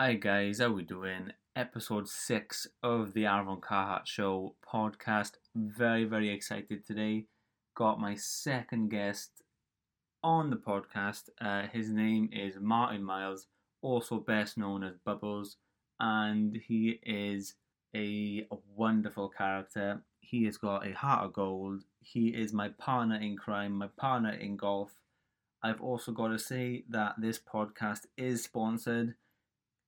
[0.00, 1.32] Hi guys, how we doing?
[1.56, 5.32] Episode six of the Arvon Carhart Show podcast.
[5.56, 7.24] Very, very excited today.
[7.74, 9.42] Got my second guest
[10.22, 11.30] on the podcast.
[11.40, 13.48] Uh, his name is Martin Miles,
[13.82, 15.56] also best known as Bubbles,
[15.98, 17.54] and he is
[17.92, 20.04] a, a wonderful character.
[20.20, 21.82] He has got a heart of gold.
[21.98, 24.92] He is my partner in crime, my partner in golf.
[25.60, 29.16] I've also got to say that this podcast is sponsored.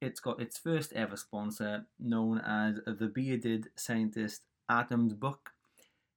[0.01, 5.51] It's got its first ever sponsor, known as the Bearded Scientist Atoms Book.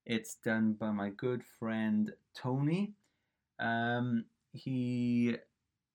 [0.05, 2.93] It's done by my good friend Tony.
[3.59, 5.35] Um, he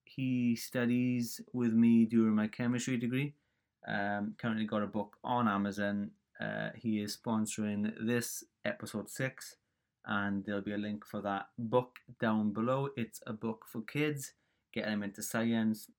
[0.05, 3.33] he studies with me during my chemistry degree.
[3.87, 6.11] Um, currently got a book on Amazon.
[6.39, 9.55] Uh, he is sponsoring this episode six,
[10.05, 12.89] and there'll be a link for that book down below.
[12.95, 14.33] It's a book for kids,
[14.73, 15.89] getting them into science.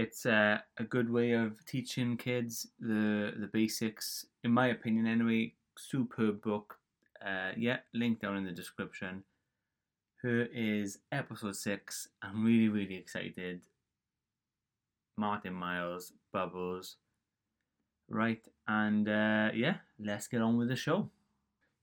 [0.00, 5.52] It's uh, a good way of teaching kids the the basics, in my opinion, anyway.
[5.76, 6.78] Superb book.
[7.20, 9.24] Uh, yeah, link down in the description.
[10.22, 12.08] Here is episode six.
[12.22, 13.60] I'm really, really excited.
[15.18, 16.96] Martin Miles, Bubbles.
[18.08, 21.10] Right, and uh, yeah, let's get on with the show.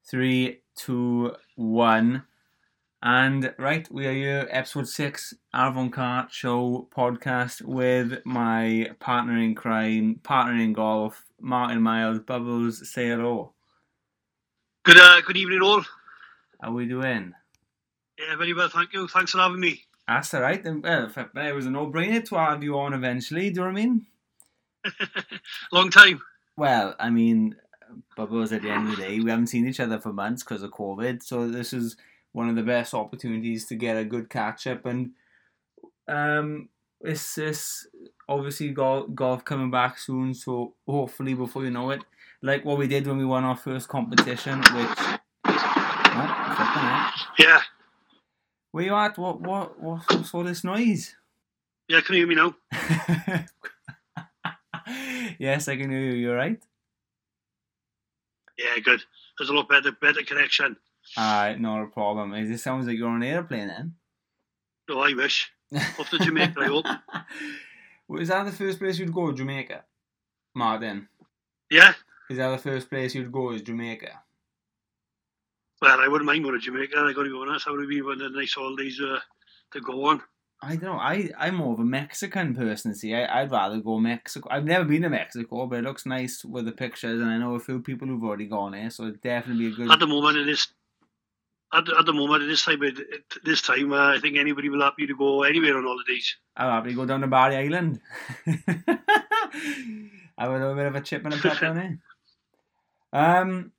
[0.09, 2.23] Three, two, one.
[3.09, 9.55] And right, we are here, episode six, Arvon Cart Show podcast with my partner in
[9.55, 12.19] crime, partner in golf, Martin Miles.
[12.19, 13.53] Bubbles, say hello.
[14.83, 15.83] Good, uh, good evening, all.
[16.59, 17.31] How are we doing?
[18.19, 19.07] Yeah, very well, thank you.
[19.07, 19.85] Thanks for having me.
[20.05, 20.61] That's all right.
[20.61, 23.51] Then, well, it was a no-brainer to have you on eventually.
[23.51, 24.05] Do you know what I mean?
[25.71, 26.19] Long time.
[26.57, 27.55] Well, I mean,
[28.17, 28.51] Bubbles.
[28.51, 30.71] At the end of the day, we haven't seen each other for months because of
[30.71, 31.23] COVID.
[31.23, 31.95] So this is
[32.37, 35.13] one of the best opportunities to get a good catch up, and
[36.07, 36.69] um,
[37.01, 37.87] it's this
[38.29, 40.35] obviously golf, golf coming back soon.
[40.35, 42.03] So hopefully, before you know it,
[42.43, 45.17] like what we did when we won our first competition, which.
[46.19, 47.11] Oh.
[47.39, 47.61] Yeah,
[48.71, 49.17] Where you at?
[49.17, 51.15] What what what what's all this noise?
[51.87, 52.55] yeah, can you hear me now?
[55.39, 56.13] yes, I can hear you.
[56.13, 56.61] You're right.
[58.57, 59.01] Yeah, good.
[59.37, 60.77] There's a lot better, better connection.
[61.17, 62.33] Alright, not a problem.
[62.33, 63.95] It just sounds like you're on an airplane then.
[64.89, 65.51] Oh, I wish.
[65.99, 66.85] Off to Jamaica, I hope.
[68.07, 69.83] Was that the first place you'd go, Jamaica?
[70.55, 71.07] Martin.
[71.69, 71.93] Yeah,
[72.29, 74.21] Is that the first place you'd go is Jamaica?
[75.81, 76.97] well, I wouldn't mind going to Jamaica.
[76.97, 77.51] I got to go on.
[77.51, 79.19] That's how would be one of the nice holidays uh,
[79.73, 80.21] to go on.
[80.61, 80.93] I don't know.
[80.93, 83.13] I, I'm more of a Mexican person, see.
[83.13, 84.47] I, I'd rather go Mexico.
[84.49, 87.53] I've never been to Mexico, but it looks nice with the pictures, and I know
[87.53, 89.91] a few people who've already gone there, so it'd definitely be a good.
[89.91, 90.67] At the moment, it is.
[91.73, 92.95] At, at the moment, at this time, at
[93.43, 96.37] this time, uh, I think anybody will happy to go anywhere on holidays.
[96.55, 97.99] I'll happily go down to Barry Island.
[98.47, 98.59] I
[100.37, 101.99] Have a little bit of a chip and a pep down there.
[103.11, 103.71] Um,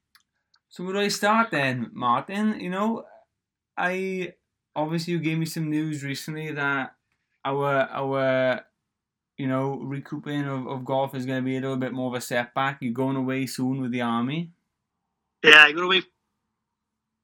[0.68, 2.60] so where do I start then, Martin?
[2.60, 3.04] You know,
[3.76, 4.34] I
[4.76, 6.94] obviously you gave me some news recently that
[7.44, 8.64] our our
[9.36, 12.14] you know recouping of, of golf is going to be a little bit more of
[12.14, 12.78] a setback.
[12.80, 14.50] You're going away soon with the army.
[15.42, 16.02] Yeah, I got away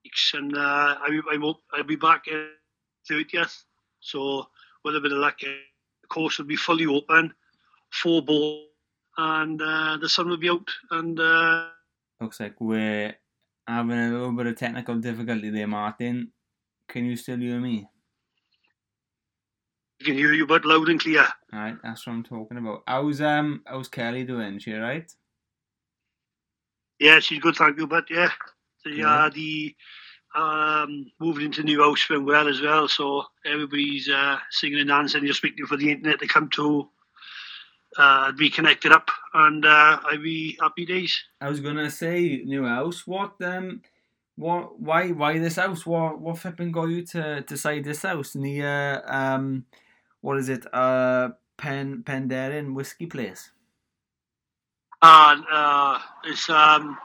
[0.05, 2.47] weeks, and uh, I, I will, I'll be back uh,
[3.11, 3.65] 30th.
[4.01, 4.47] So
[4.85, 5.57] with a bit of luck, the
[6.09, 7.33] course will be fully open,
[7.91, 8.67] four ball,
[9.17, 10.69] and uh, the sun will be out.
[10.91, 11.69] And uh,
[12.21, 13.15] Looks like we're
[13.67, 16.33] having a little bit of technical difficulty there, Martin.
[16.89, 17.89] Can you still hear me?
[20.01, 21.27] you can hear you, but loud and clear.
[21.53, 22.83] Alright, that's what I'm talking about.
[22.87, 24.59] How's um how's Kelly doing?
[24.59, 25.11] She alright?
[26.99, 27.87] Yeah, she's good, thank you.
[27.87, 28.31] But yeah,
[28.87, 29.75] uh, the
[30.35, 32.89] um, moving into new house went well as well.
[32.89, 36.89] So everybody's uh, singing and dancing, just waiting for the internet to come to
[37.97, 41.23] uh, be connected up, and uh, I'll be happy days.
[41.41, 43.07] I was gonna say new house.
[43.07, 43.83] What um
[44.37, 45.87] what why why this house?
[45.87, 49.65] What what flipping got you to decide this house near um
[50.21, 50.67] what is it?
[50.75, 53.51] Uh Pen Penderyn whiskey place.
[55.03, 56.97] And uh, it's um,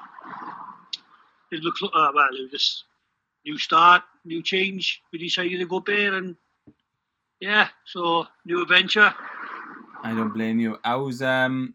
[1.51, 2.83] it looks uh, well, it was just
[3.45, 5.01] new start, new change.
[5.11, 6.35] We decided to go there, and
[7.39, 9.13] yeah, so new adventure.
[10.03, 10.79] I don't blame you.
[10.83, 11.73] How's um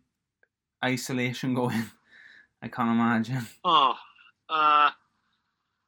[0.85, 1.85] isolation going?
[2.63, 3.47] I can't imagine.
[3.63, 3.95] Oh,
[4.49, 4.91] uh,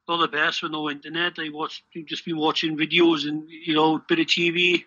[0.07, 1.33] not the best with no internet.
[1.39, 4.85] I watched, I've just been watching videos and you know, a bit of TV,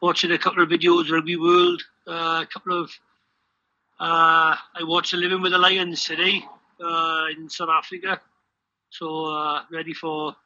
[0.00, 2.90] watching a couple of videos, Rugby World, uh, a couple of.
[3.98, 6.44] Uh, I watched Living with the Lions today
[6.84, 8.20] uh, in South Africa,
[8.94, 10.36] so uh, ready for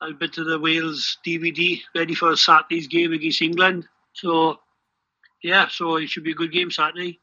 [0.00, 3.86] a bit of the Wales DVD, ready for Saturday's game against England.
[4.14, 4.58] So,
[5.42, 7.20] yeah, so it should be a good game Saturday.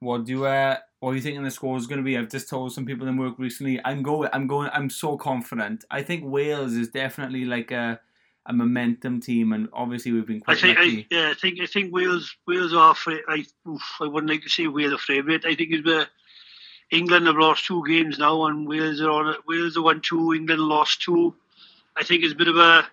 [0.00, 2.16] What do you uh, what do you think the score is going to be?
[2.16, 3.80] I've just told some people in work recently.
[3.84, 4.30] I'm going.
[4.32, 4.70] I'm going.
[4.72, 5.84] I'm so confident.
[5.90, 8.00] I think Wales is definitely like a
[8.46, 11.06] a momentum team, and obviously we've been quite I think, lucky.
[11.10, 12.94] I, yeah, I think, I think Wales, Wales are.
[12.94, 15.44] Fra- I, oof, I wouldn't like to say Wales are favourite.
[15.44, 16.06] I think it's the
[16.90, 19.40] England have lost two games now, and Wales are on it.
[19.46, 20.34] Wales have won two.
[20.34, 21.34] England lost two.
[21.96, 22.86] I think it's a bit of a.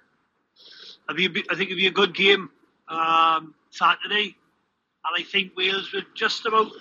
[1.08, 2.50] I think it'd be a good game
[2.88, 4.36] um, Saturday,
[5.06, 6.68] and I think Wales would just about.
[6.68, 6.72] Um,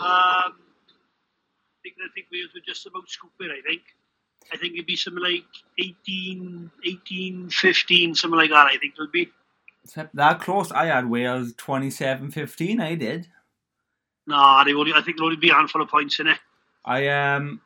[0.00, 3.50] I think I think Wales would just about scoop it.
[3.50, 3.82] I think.
[4.52, 5.42] I think it'd be something like
[5.76, 8.66] 18, 18, 15, something like that.
[8.66, 9.28] I think it would be.
[10.14, 13.28] That close, I had Wales 27-15, I did.
[14.26, 14.92] Nah, they only.
[14.92, 16.38] I think there'll only be a handful of points in it.
[16.84, 17.60] I um,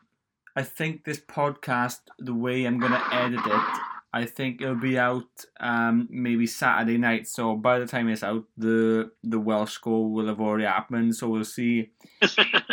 [0.56, 3.80] I think this podcast, the way I'm gonna edit it,
[4.12, 5.28] I think it'll be out
[5.60, 7.28] um maybe Saturday night.
[7.28, 11.14] So by the time it's out, the the Welsh score will have already happened.
[11.16, 11.90] So we'll see.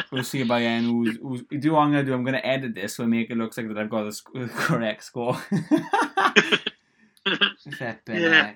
[0.10, 2.14] We'll see by then who's, who's do what I'm gonna do.
[2.14, 5.38] I'm gonna edit this so make it look like that I've got the correct score.
[8.08, 8.54] Yeah.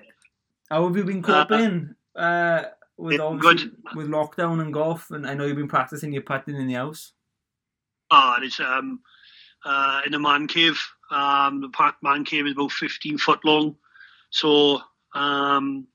[0.70, 1.94] How have you been coping?
[2.16, 2.62] Uh,
[2.96, 3.76] with Yeah, good.
[3.94, 7.12] with lockdown and golf, and I know you've been practicing your putting in the house.
[8.10, 9.00] Ah, it's um,
[9.64, 10.80] uh, in a man cave.
[11.10, 13.76] Um, the man cave is about 15 foot long.
[14.30, 14.80] So
[15.14, 15.86] um,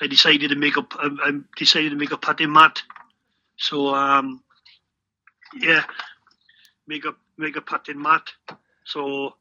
[0.00, 0.94] I decided to make up.
[0.96, 2.82] I, I decided to make a putting mat.
[3.56, 4.42] So um,
[5.54, 5.84] yeah,
[6.86, 8.30] make a make a putting mat.
[8.84, 9.34] So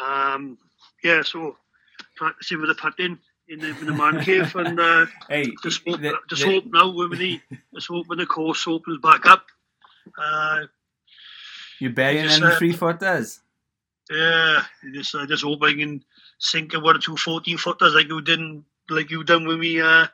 [0.00, 0.58] um,
[1.02, 1.56] yeah, so
[2.16, 4.78] practicing with the putting in the, in the man cave and.
[4.80, 7.40] Uh, Hey, just hope, the- just the- hope now when the
[7.74, 9.44] just hope when the course opens back up.
[10.16, 10.60] Uh,
[11.80, 13.40] you're burying just, any uh, three footers.
[14.10, 14.62] yeah,
[14.94, 16.04] just I just hope I can
[16.38, 18.40] sink a one or two 14 footers like you did
[18.88, 20.06] like you done with me uh,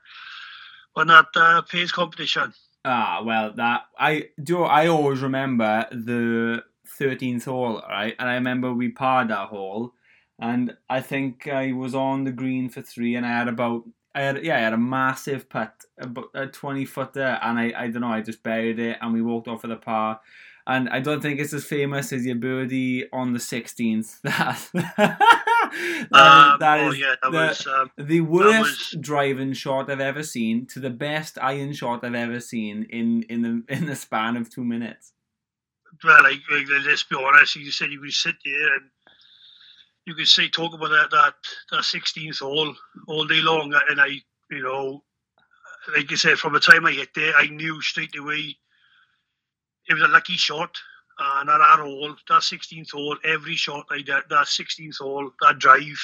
[0.96, 2.52] on that uh, pace competition.
[2.84, 4.62] Ah, well, that I do.
[4.64, 6.64] I always remember the
[6.98, 8.16] thirteenth hole, right?
[8.18, 9.94] And I remember we parred that hole,
[10.38, 13.84] and I think I was on the green for three, and I had about.
[14.14, 17.88] I had yeah, I had a massive putt, about a twenty footer, and I, I
[17.88, 20.20] don't know, I just buried it, and we walked off with a par,
[20.66, 24.20] and I don't think it's as famous as your birdie on the sixteenth.
[24.24, 29.54] That that, Um, that oh is yeah, that the- was um, the worst was- driving
[29.54, 33.74] shot I've ever seen to the best iron shot I've ever seen in in the
[33.74, 35.12] in the span of two minutes.
[36.04, 36.40] well, like,
[36.86, 37.56] let's be honest.
[37.56, 38.90] You said you could sit there and
[40.06, 41.34] you could say talk about that that
[41.70, 42.74] that sixteenth hole
[43.06, 44.20] all day long, and I,
[44.50, 45.04] you know,
[45.96, 48.56] like you said, from the time I hit there, I knew straight away
[49.88, 50.76] it was a lucky shot.
[51.18, 55.58] And at that hole, that 16th hole, every shot I did, that 16th hole, that
[55.58, 56.00] drive,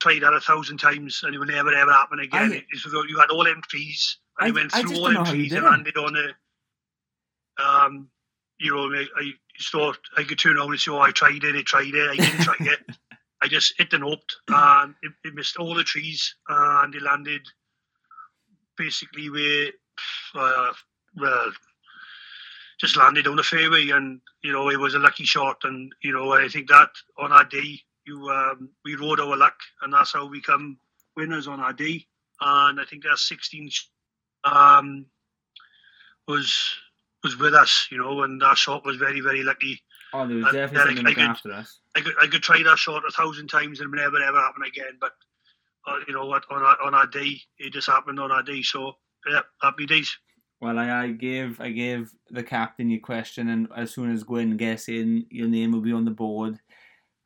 [0.00, 2.52] tried that a thousand times, and it would never ever happen again.
[2.52, 5.14] I- it's because you had all them trees, and I- you went through all don't
[5.14, 7.62] them know how you trees and landed on a.
[7.62, 8.10] Um,
[8.58, 11.56] you know, I, I thought I could turn around and say, "Oh, I tried it,
[11.56, 12.80] I tried it, I didn't try it."
[13.42, 17.42] I just hit the note, and it, it missed all the trees, and it landed
[18.78, 19.68] basically where,
[20.34, 20.72] uh,
[21.16, 21.52] well,
[22.80, 26.12] just landed on the fairway, and you know it was a lucky shot, and you
[26.12, 30.12] know I think that on our day you um, we rode our luck, and that's
[30.12, 30.78] how we come
[31.16, 32.06] winners on our day,
[32.40, 33.70] and I think that 16
[34.44, 35.06] um,
[36.28, 36.74] was
[37.26, 39.74] was with us, you know, and that shot was very very lucky.
[40.12, 41.80] Oh, there was Uh, definitely something I could- after us.
[41.96, 44.62] I could I could try that shot a thousand times and it never ever happen
[44.72, 45.14] again, but
[45.86, 48.62] uh, you know what on our, on our day it just happened on our day,
[48.62, 48.80] so
[49.28, 50.10] yeah, happy days.
[50.60, 54.56] Well, I, I gave I gave the captain your question, and as soon as Gwyn
[54.56, 56.54] gets in, your name will be on the board,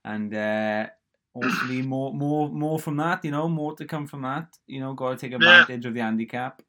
[0.04, 0.86] and uh,
[1.34, 3.24] hopefully more more more from that.
[3.24, 4.48] You know, more to come from that.
[4.66, 6.62] You know, got to take advantage of the handicap.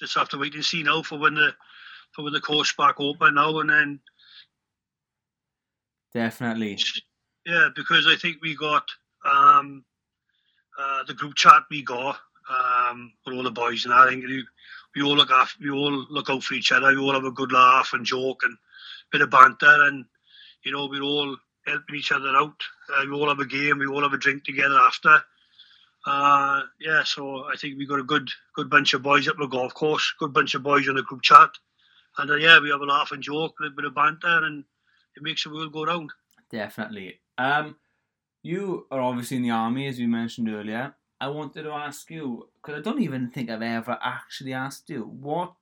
[0.00, 1.50] just have to wait and see now for when the
[2.24, 4.00] when the course back open now and then
[6.14, 6.78] Definitely.
[7.46, 8.84] yeah because I think we got
[9.24, 9.84] um
[10.78, 14.44] uh, the group chat we got um with all the boys and I think we,
[14.96, 17.30] we all look after we all look out for each other we all have a
[17.30, 18.56] good laugh and joke and
[19.12, 20.04] bit of banter and
[20.64, 22.60] you know we're all helping each other out
[22.96, 25.20] uh, we all have a game we all have a drink together after
[26.06, 29.46] uh yeah so I think we got a good good bunch of boys at the
[29.46, 31.50] golf course good bunch of boys on the group chat
[32.18, 34.64] and uh, yeah we have a laugh and joke a little bit of banter and
[35.16, 36.10] it makes the world go round
[36.50, 37.20] Definitely.
[37.36, 37.76] Um,
[38.42, 40.94] you are obviously in the army, as we mentioned earlier.
[41.20, 45.02] I wanted to ask you because I don't even think I've ever actually asked you
[45.02, 45.54] what.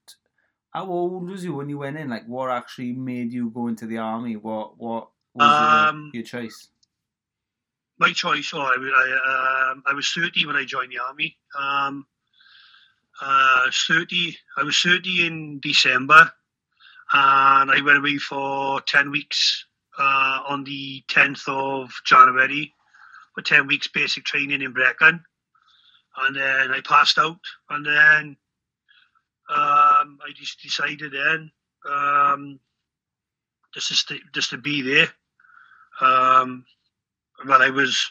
[0.71, 2.09] How old was you when you went in?
[2.11, 4.37] Like, what actually made you go into the army?
[4.37, 6.69] What what was Um, your, your choice?
[7.99, 8.53] my choice.
[8.55, 11.37] Oh, I, I, um I was 30 when I joined the army.
[11.59, 12.07] Um,
[13.21, 14.37] uh, 30.
[14.59, 16.31] I was 30 in December,
[17.13, 19.65] and I went away for 10 weeks
[19.99, 22.73] uh, on the 10th of January
[23.35, 25.23] for 10 weeks basic training in Brecon.
[26.19, 28.37] And then I passed out, and then
[29.49, 31.51] um, I just decided then
[31.89, 32.59] um,
[33.75, 35.09] just to just to be there.
[36.01, 36.65] Um,
[37.47, 38.11] well, I was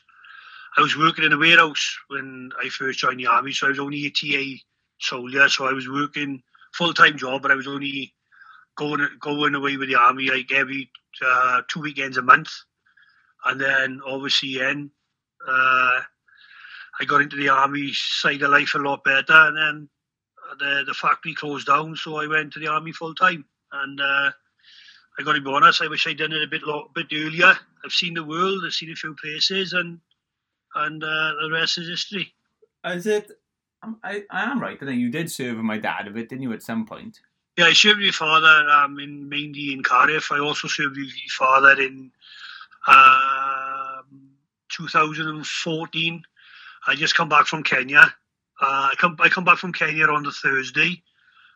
[0.78, 3.80] I was working in a warehouse when I first joined the army, so I was
[3.80, 4.62] only a TA
[5.00, 5.50] soldier.
[5.50, 8.14] So I was working full time job, but I was only
[8.76, 10.92] going going away with the army like every
[11.26, 12.50] uh, two weekends a month,
[13.46, 14.92] and then obviously then
[15.48, 16.02] uh,
[17.00, 19.90] I got into the army side of life a lot better, and then
[20.60, 24.32] the the factory closed down, so I went to the army full time, and uh,
[25.18, 27.54] I got to be honest, I wish I'd done it a bit lot, bit earlier.
[27.84, 30.00] I've seen the world, I've seen a few places, and
[30.76, 32.34] and uh, the rest is history.
[32.86, 33.32] Is it?
[34.04, 34.98] I, I am right, didn't I?
[34.98, 37.20] You did serve with my dad a bit, didn't you, at some point?
[37.58, 40.32] Yeah, I served with my father um, in mainly in Cardiff.
[40.32, 42.12] I also served with my father in
[42.88, 44.32] um
[44.70, 46.24] 2014.
[46.88, 48.14] I just come back from Kenya.
[48.62, 51.02] Uh, I come I come back from Kenya on the Thursday,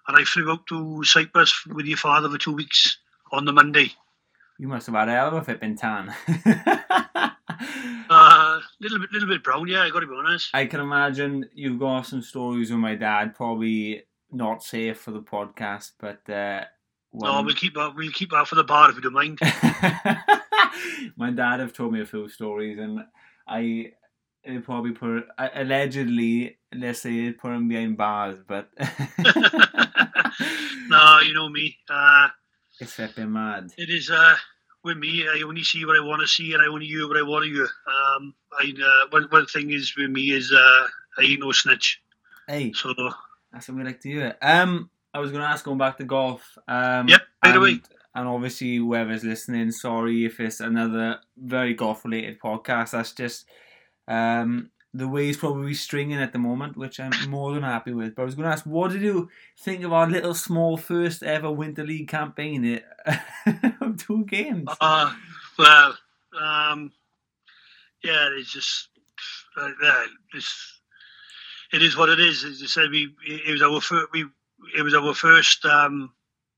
[0.08, 2.98] and I flew out to Cyprus with your father for two weeks
[3.32, 3.92] on the Monday.
[4.58, 6.14] You must have had a hell of a flipping tan.
[8.10, 9.68] Uh, little bit, little bit brown.
[9.68, 10.50] Yeah, I got to be honest.
[10.54, 15.22] I can imagine you've got some stories with my dad, probably not safe for the
[15.22, 16.66] podcast, but uh,
[17.14, 17.94] No, we'll keep that.
[17.96, 19.40] We'll keep that for the bar if you don't mind.
[21.18, 23.00] my dad have told me a few stories, and
[23.48, 23.94] I
[24.64, 28.70] probably put allegedly, let's say, it put him behind bars, but
[30.88, 31.78] no, you know me.
[31.90, 32.30] Uh,
[32.80, 33.72] it's flipping mad.
[33.78, 34.36] it is uh,
[34.84, 35.28] with me.
[35.28, 37.46] I only see what I want to see, and I only hear what I want
[37.46, 37.64] to hear.
[37.88, 42.02] Um, I uh, one one thing is with me is uh, I ain't no snitch.
[42.48, 42.94] Hey, So
[43.52, 44.38] that's what we like to hear.
[44.42, 46.58] Um, I was going to ask going back to golf.
[46.68, 47.82] Um, Yep, by the and, way.
[48.16, 52.92] and obviously, whoever's listening, sorry if it's another very golf related podcast.
[52.92, 53.46] That's just
[54.08, 58.16] um, the way he's probably stringing at the moment, which I'm more than happy with.
[58.16, 59.30] But I was going to ask, what did you
[59.60, 62.82] think of our little small first ever Winter League campaign
[63.82, 64.70] of two games?
[64.80, 65.14] uh,
[65.58, 65.98] well,
[66.40, 66.92] um,
[68.04, 68.90] yeah, it's just
[69.58, 70.79] uh, yeah, it's
[71.72, 72.44] it is what it is.
[72.44, 74.26] As I said, we it was our first we
[74.78, 76.12] it was our first um,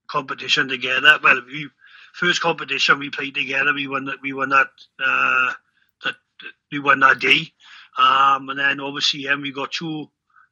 [0.08, 1.20] competition together.
[1.24, 1.70] Well, we
[2.14, 3.74] first competition we played together.
[3.74, 4.22] We won that.
[4.22, 4.70] We won that.
[5.04, 5.54] Uh,
[6.04, 6.16] that
[6.72, 7.52] we won that day,
[7.98, 10.10] um, and then obviously then we got two.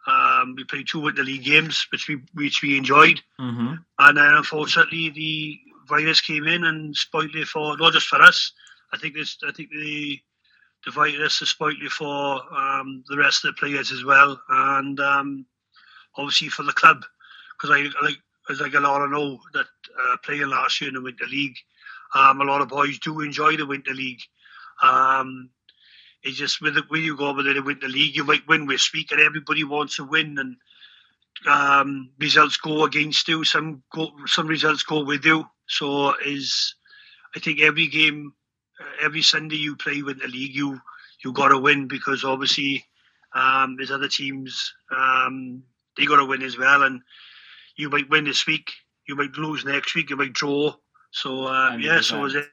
[0.07, 3.21] Um, we played two winter league games, which we which we enjoyed.
[3.39, 3.73] Mm-hmm.
[3.99, 8.51] And then unfortunately the virus came in and spoiled it for not just for us.
[8.93, 10.19] I think this I think the
[10.85, 14.99] the virus has spoiled it for um, the rest of the players as well, and
[14.99, 15.45] um,
[16.15, 17.03] obviously for the club
[17.59, 18.17] because I like
[18.49, 19.67] as like a lot of know that
[20.01, 21.57] uh, playing last year in the winter league,
[22.15, 24.21] um, a lot of boys do enjoy the winter league.
[24.81, 25.49] Um,
[26.23, 28.65] it's just with the, when you go over to the winter league, you might win
[28.65, 30.57] this week, and everybody wants to win, and
[31.47, 33.43] um, results go against you.
[33.43, 35.45] Some go, some results go with you.
[35.67, 36.75] So is
[37.35, 38.33] I think every game,
[39.01, 40.79] every Sunday you play with the league, you
[41.23, 42.85] you got to win because obviously
[43.33, 45.63] um, there's other teams um,
[45.97, 47.01] they got to win as well, and
[47.75, 48.71] you might win this week,
[49.07, 50.73] you might lose next week, you might draw.
[51.11, 52.47] So uh, yeah, so is it.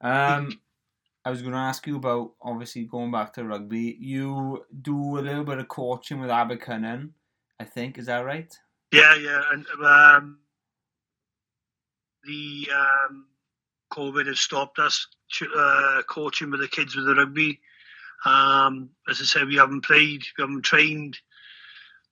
[0.00, 0.60] Um,
[1.24, 3.96] I was going to ask you about obviously going back to rugby.
[4.00, 7.10] You do a little bit of coaching with Abercynon,
[7.60, 7.98] I think.
[7.98, 8.52] Is that right?
[8.92, 10.38] Yeah, yeah, and um,
[12.24, 13.26] the um,
[13.92, 15.06] COVID has stopped us
[15.56, 17.60] uh, coaching with the kids with the rugby.
[18.24, 21.18] Um, as I said, we haven't played, we haven't trained,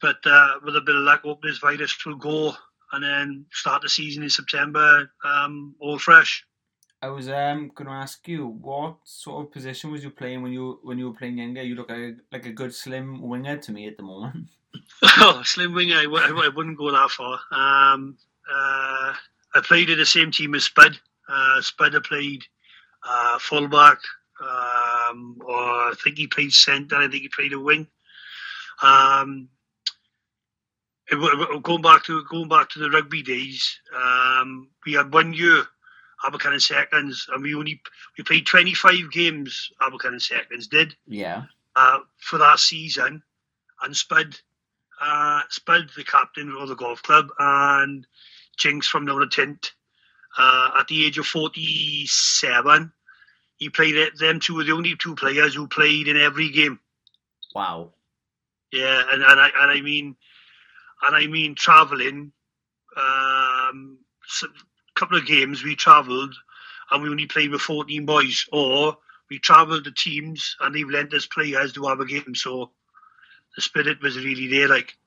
[0.01, 2.55] but uh, with a bit of luck, hope this virus will go
[2.93, 6.45] and then start the season in September um, all fresh.
[7.03, 10.53] I was um going to ask you what sort of position was you playing when
[10.53, 11.63] you when you were playing younger?
[11.63, 14.49] You look like a, like a good slim winger to me at the moment.
[15.03, 17.41] oh, slim winger, I, w- I wouldn't go that far.
[17.51, 18.19] Um,
[18.53, 19.15] uh,
[19.55, 20.99] I played in the same team as Spud.
[21.31, 22.43] Uh, Spud played
[23.09, 23.99] uh, fullback,
[24.41, 26.97] um, or I think he played centre.
[26.97, 27.87] I think he played a wing.
[28.83, 29.49] Um,
[31.11, 35.13] it w- w- going back to going back to the rugby days, um, we had
[35.13, 35.65] one year
[36.25, 37.81] Abercynon seconds, and we only
[38.17, 39.71] we played twenty five games.
[39.81, 41.45] Abercynon seconds did Yeah.
[41.77, 43.23] uh, for that season,
[43.83, 44.37] and Spud,
[45.01, 48.07] uh, Spud, the captain of the golf club, and
[48.57, 49.73] Jinx from Nona Tint.
[50.39, 52.93] Uh, at the age of 47,
[53.57, 54.19] he played it.
[54.19, 56.79] Them two were the only two players who played in every game.
[57.55, 57.91] Wow.
[58.73, 60.17] Yeah, and, and I and I mean,
[61.03, 62.33] and I mean traveling.
[62.97, 63.99] Um,
[64.45, 64.47] a
[64.95, 66.35] couple of games we travelled,
[66.91, 68.97] and we only played with fourteen boys, or
[69.31, 72.35] we travelled the teams and they've lent us players to have a game.
[72.35, 72.73] So
[73.55, 74.69] the spirit was really there.
[74.69, 74.99] Like,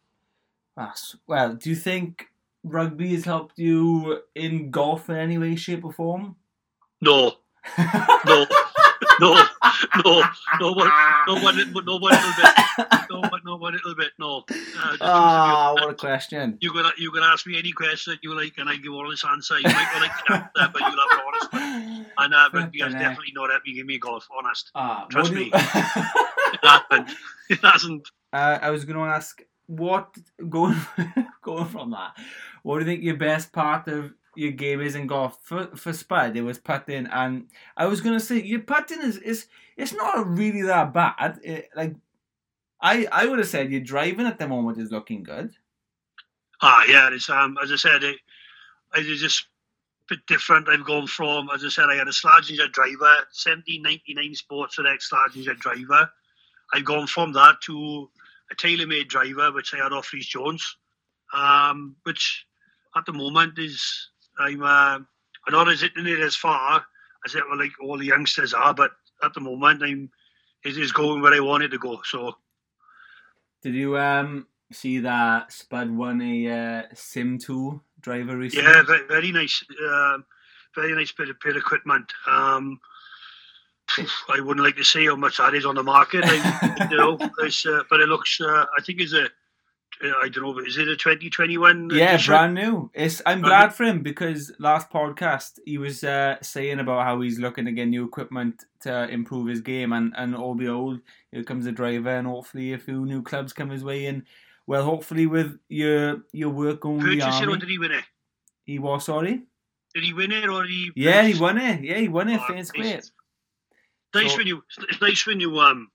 [1.27, 2.27] well, do you think
[2.63, 6.35] rugby has helped you in golf in any way, shape, or form?
[7.01, 7.33] No,
[8.25, 8.45] no,
[9.19, 9.45] no,
[10.03, 10.23] no,
[10.59, 10.91] no one,
[11.27, 11.85] no one, no one little bit,
[13.09, 14.43] no one, no one little bit, no.
[14.49, 16.57] Uh, oh, what a question!
[16.61, 19.25] You can you can ask me any question that you like, and I give honest
[19.25, 19.57] answer.
[19.57, 22.05] You might not like the answer, but you'll have an honest one.
[22.15, 24.27] And uh, rugby has definitely not helped me give me golf.
[24.37, 27.09] Honest, ah, trust me, it hasn't.
[27.49, 28.07] It hasn't.
[28.31, 30.17] Uh, I was going to ask what
[30.49, 30.79] going
[31.41, 32.13] going from that.
[32.63, 35.93] What do you think your best part of your game is in golf for for
[35.93, 36.35] Spud?
[36.35, 40.61] It was putting, and I was gonna say your putting is is it's not really
[40.63, 41.39] that bad.
[41.43, 41.95] It, like
[42.81, 45.53] I I would have said your driving at the moment is looking good.
[46.61, 48.17] Ah, yeah, it's um as I said, it,
[48.95, 49.45] it's just
[50.09, 50.69] a bit different.
[50.69, 55.57] I've gone from as I said, I had a Slazenger driver, 1799 Sports Direct Slazenger
[55.57, 56.09] driver.
[56.73, 58.09] I've gone from that to
[58.51, 60.77] a tailor-made driver, which I had off Rhys Jones,
[61.33, 62.45] um, which
[62.95, 64.09] at the moment is
[64.39, 64.99] I'm uh,
[65.45, 66.85] I'm not as hitting it as far
[67.25, 68.91] as it were like all the youngsters are, but
[69.23, 70.09] at the moment I'm
[70.63, 72.01] it is going where I wanted to go.
[72.05, 72.35] So,
[73.61, 78.69] did you um see that Spud won a uh, SIM2 driver recently?
[78.69, 80.17] Yeah, very, very nice, uh,
[80.75, 82.11] very nice bit of, bit of equipment.
[82.27, 82.79] Um,
[84.29, 87.17] I wouldn't like to say how much that is on the market, I, you know,
[87.19, 88.39] uh, but it looks.
[88.41, 89.27] Uh, I think it's a
[90.01, 91.89] I don't know, is it a 2021?
[91.91, 92.31] Yeah, edition?
[92.31, 92.91] brand new.
[92.93, 93.71] It's I'm brand glad new.
[93.71, 97.85] for him because last podcast he was uh, saying about how he's looking to get
[97.85, 100.99] new equipment to improve his game, and and all behold,
[101.31, 104.23] here comes a driver, and hopefully a few new clubs come his way, and
[104.67, 107.53] well, hopefully with your your work on with the army.
[107.53, 108.03] Or did he win it?
[108.65, 109.43] He was sorry.
[109.93, 110.91] Did he win it or he?
[110.95, 111.83] Yeah, he won it.
[111.83, 112.41] Yeah, he won it.
[112.41, 113.11] Oh, great.
[114.13, 114.63] Nice so, when you.
[114.89, 115.89] It's nice when you um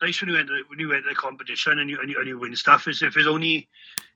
[0.00, 2.38] nice when you enter when you enter the competition and you, and you and you
[2.38, 2.88] win stuff.
[2.88, 3.68] Is if it's only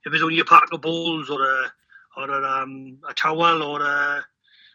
[0.04, 1.72] if it's only a pack of balls or a
[2.16, 4.24] or a, um, a towel or a,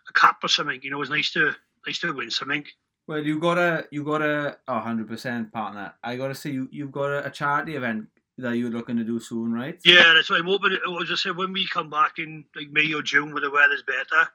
[0.10, 0.80] a cap or something.
[0.84, 1.54] You know, it's nice to
[1.86, 2.65] nice to win something.
[3.08, 5.93] Well, you got a you got a hundred percent partner.
[6.04, 9.04] I got to say you you've got a, a, charity event that you're looking to
[9.04, 9.78] do soon, right?
[9.84, 10.74] Yeah, that's what I'm hoping.
[10.74, 13.84] As I said, when we come back in like May or June, when the weather's
[13.84, 14.30] better,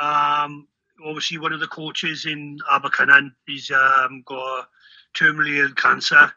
[0.00, 0.66] um,
[1.04, 4.68] obviously one of the coaches in Abercynon, he's um, got
[5.14, 6.32] terminally ill cancer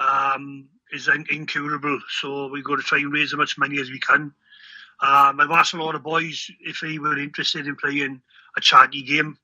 [0.00, 2.00] um, is incurable.
[2.20, 4.32] So we've got to try and raise as much money as we can.
[5.02, 8.20] Um, I've asked a lot of boys if they were interested in playing
[8.56, 9.38] a charity game.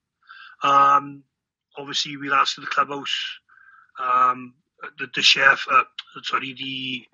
[0.62, 1.22] Um,
[1.78, 3.38] obviously, we'll ask the clubhouse,
[3.98, 4.54] um,
[4.98, 5.84] the, the chef, uh,
[6.22, 7.06] sorry, the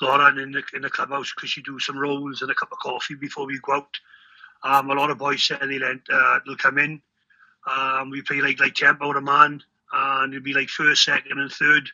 [0.00, 2.78] Lauren in the in the clubhouse because she do some rolls and a cup of
[2.78, 3.96] coffee before we go out.
[4.62, 7.00] Um, a lot of boys said they uh, they'll come in.
[7.70, 11.50] Um, we play like like tempo a man and it'd be like first, second, and
[11.50, 11.90] third.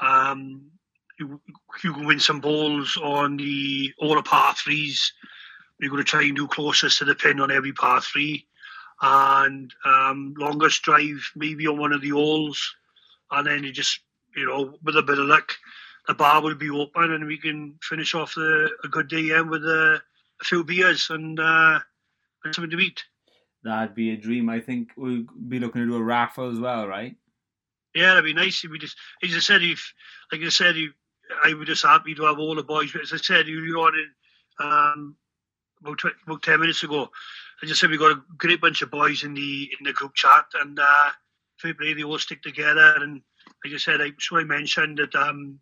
[0.00, 0.70] Um,
[1.18, 1.40] you,
[1.80, 5.12] can win some balls on the all the par threes.
[5.78, 8.46] We're going to try and do closest to the pin on every par three,
[9.00, 12.74] and um, longest drive maybe on one of the holes,
[13.30, 14.00] and then you just
[14.34, 15.52] you know with a bit of luck,
[16.06, 19.48] the bar will be open and we can finish off the, a good day in
[19.48, 20.00] with a,
[20.40, 21.78] a few beers and, uh,
[22.44, 23.02] and something to eat
[23.62, 24.48] that'd be a dream.
[24.48, 27.16] I think we'll be looking to do a raffle as well, right?
[27.94, 29.92] Yeah, that'd be nice if we just, as I said, if,
[30.32, 30.92] like I said, if,
[31.44, 32.92] I would just happy to have all the boys.
[32.92, 35.16] But as I said, you, you know, um,
[35.80, 37.08] about, 20, about 10 minutes ago,
[37.62, 40.14] I just said we got a great bunch of boys in the in the group
[40.14, 41.10] chat, and uh,
[41.60, 42.94] play, they all stick together.
[42.96, 43.20] And
[43.64, 45.60] like I said, I so I mentioned that um,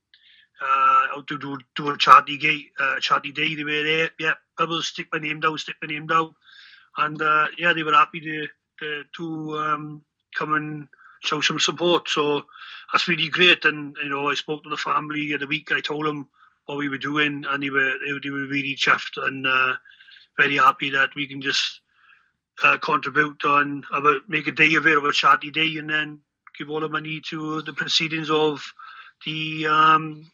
[0.61, 3.55] uh, to do do a charity day, uh, charity day.
[3.55, 4.35] They were there, yeah.
[4.59, 6.35] People stick my name down, stick my name down
[6.99, 8.47] and uh, yeah, they were happy to
[8.81, 10.03] to, to um,
[10.37, 10.88] come and
[11.23, 12.09] show some support.
[12.09, 12.42] So
[12.92, 13.64] that's really great.
[13.64, 15.73] And you know, I spoke to the family the week.
[15.73, 16.29] I told them
[16.66, 19.75] what we were doing, and they were they, were really chuffed and uh,
[20.37, 21.81] very happy that we can just
[22.62, 26.21] uh, contribute on about make a day of it, of a charity day, and then
[26.59, 28.62] give all the money to the proceedings of
[29.25, 30.31] the um,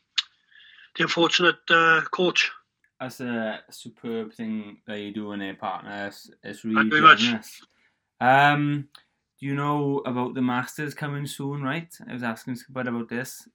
[0.97, 2.51] the unfortunate uh, coach
[3.01, 6.07] that's a superb thing that you do in a partner.
[6.07, 7.61] It's, it's really generous.
[8.21, 8.89] Um,
[9.39, 11.63] do you know about the Masters coming soon?
[11.63, 13.49] Right, I was asking about about this.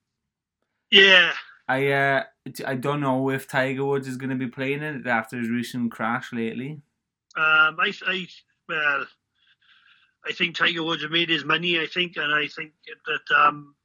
[0.92, 1.32] Yeah.
[1.68, 2.24] I uh,
[2.66, 5.92] I don't know if Tiger Woods is going to be playing it after his recent
[5.92, 6.82] crash lately.
[7.36, 8.28] Um, I, I
[8.68, 9.06] well,
[10.26, 11.80] I think Tiger Woods made his money.
[11.80, 12.74] I think, and I think
[13.06, 13.76] that um,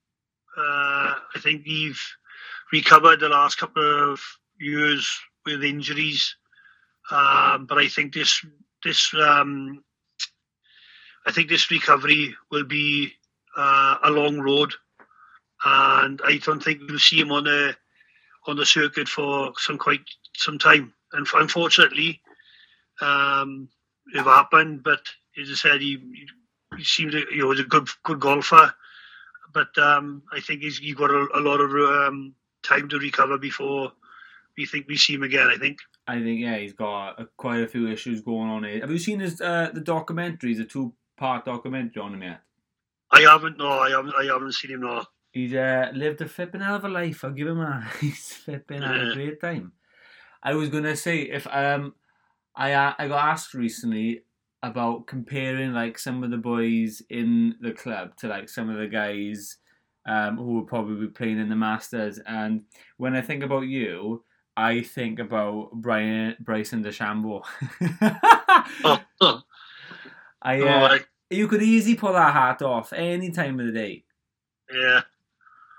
[0.56, 2.00] uh, I think he've
[2.72, 4.20] recovered the last couple of
[4.60, 5.10] years
[5.44, 6.36] with injuries.
[7.10, 8.44] Um, but I think this
[8.82, 9.84] this um,
[11.26, 13.12] I think this recovery will be
[13.56, 14.72] uh, a long road,
[15.64, 17.76] and I don't think we'll see him on the
[18.46, 20.02] on the circuit for some quite
[20.36, 20.92] some time.
[21.12, 22.20] And unfortunately,
[23.00, 23.68] um,
[24.12, 24.82] it happened.
[24.82, 25.00] But
[25.40, 25.98] as I said, he,
[26.76, 28.74] he seemed to, you know was a good good golfer,
[29.52, 33.38] but um, I think he's he got a, a lot of um, time to recover
[33.38, 33.92] before
[34.56, 35.48] we think we see him again.
[35.48, 35.78] I think.
[36.06, 38.80] I think yeah, he's got a, quite a few issues going on here.
[38.80, 42.40] Have you seen his uh, the documentaries, the two part documentary on him yet?
[43.10, 43.58] I haven't.
[43.58, 44.14] No, I haven't.
[44.18, 44.80] I haven't seen him.
[44.80, 45.04] No.
[45.32, 47.24] He's uh, lived a flipping hell of a life.
[47.24, 47.88] I'll give him a.
[48.00, 49.72] He's flipping had a great time.
[50.42, 51.94] I was gonna say if um,
[52.54, 54.24] I uh, I got asked recently
[54.62, 58.86] about comparing like some of the boys in the club to like some of the
[58.86, 59.58] guys
[60.06, 62.20] um, who will probably be playing in the Masters.
[62.26, 62.62] And
[62.96, 64.24] when I think about you,
[64.56, 67.44] I think about Brian Bryson DeChambeau.
[68.84, 69.42] Oh, oh,
[70.42, 74.04] I, uh, I, you could easily pull that hat off any time of the day.
[74.72, 75.02] yeah.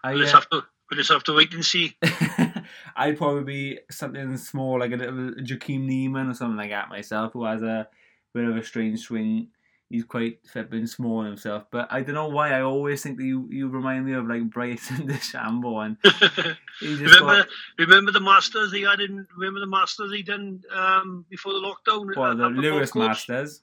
[0.03, 0.63] I, We'll just uh, have to.
[0.89, 1.97] We'll just have to wait and see.
[2.95, 7.33] I'd probably be something small like a little Joaquin Niemann or something like that myself,
[7.33, 7.87] who has a
[8.35, 9.47] bit of a strange swing.
[9.89, 13.47] He's quite flipping small himself, but I don't know why I always think that you,
[13.51, 15.97] you remind me of like Bryson DeChambeau, and
[16.81, 19.27] remember, got remember the Masters he had in.
[19.37, 22.15] Remember the Masters he done um, before the lockdown.
[22.15, 22.95] well, the Lewis?
[22.95, 23.61] Masters.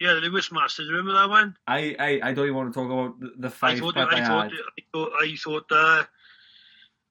[0.00, 0.88] Yeah, the Lewis Masters.
[0.88, 1.56] Remember that one?
[1.66, 3.96] I, I, I don't even want to talk about the, the I five thought.
[3.96, 4.52] I, I thought.
[4.52, 5.12] I thought.
[5.20, 5.72] I thought.
[5.72, 6.04] Uh,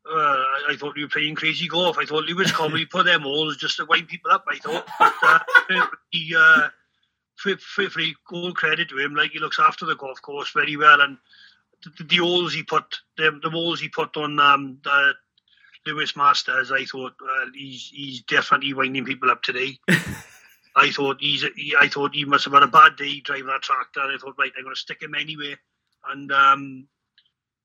[0.05, 1.97] uh, I thought you were playing crazy golf.
[1.97, 4.45] I thought Lewis Comey put them all just to wind people up.
[4.49, 6.69] I thought, but uh, he, uh,
[7.35, 10.77] for, for, for all credit to him, like he looks after the golf course very
[10.77, 11.17] well, and
[11.83, 15.13] the, the holes he put, the, the holes he put on um, the
[15.85, 19.77] Lewis Masters, I thought uh, he's he's definitely winding people up today.
[20.75, 23.61] I thought he's he, I thought he must have had a bad day driving that
[23.61, 24.01] tractor.
[24.01, 25.55] I thought right, I'm going to stick him anyway,
[26.09, 26.87] and um,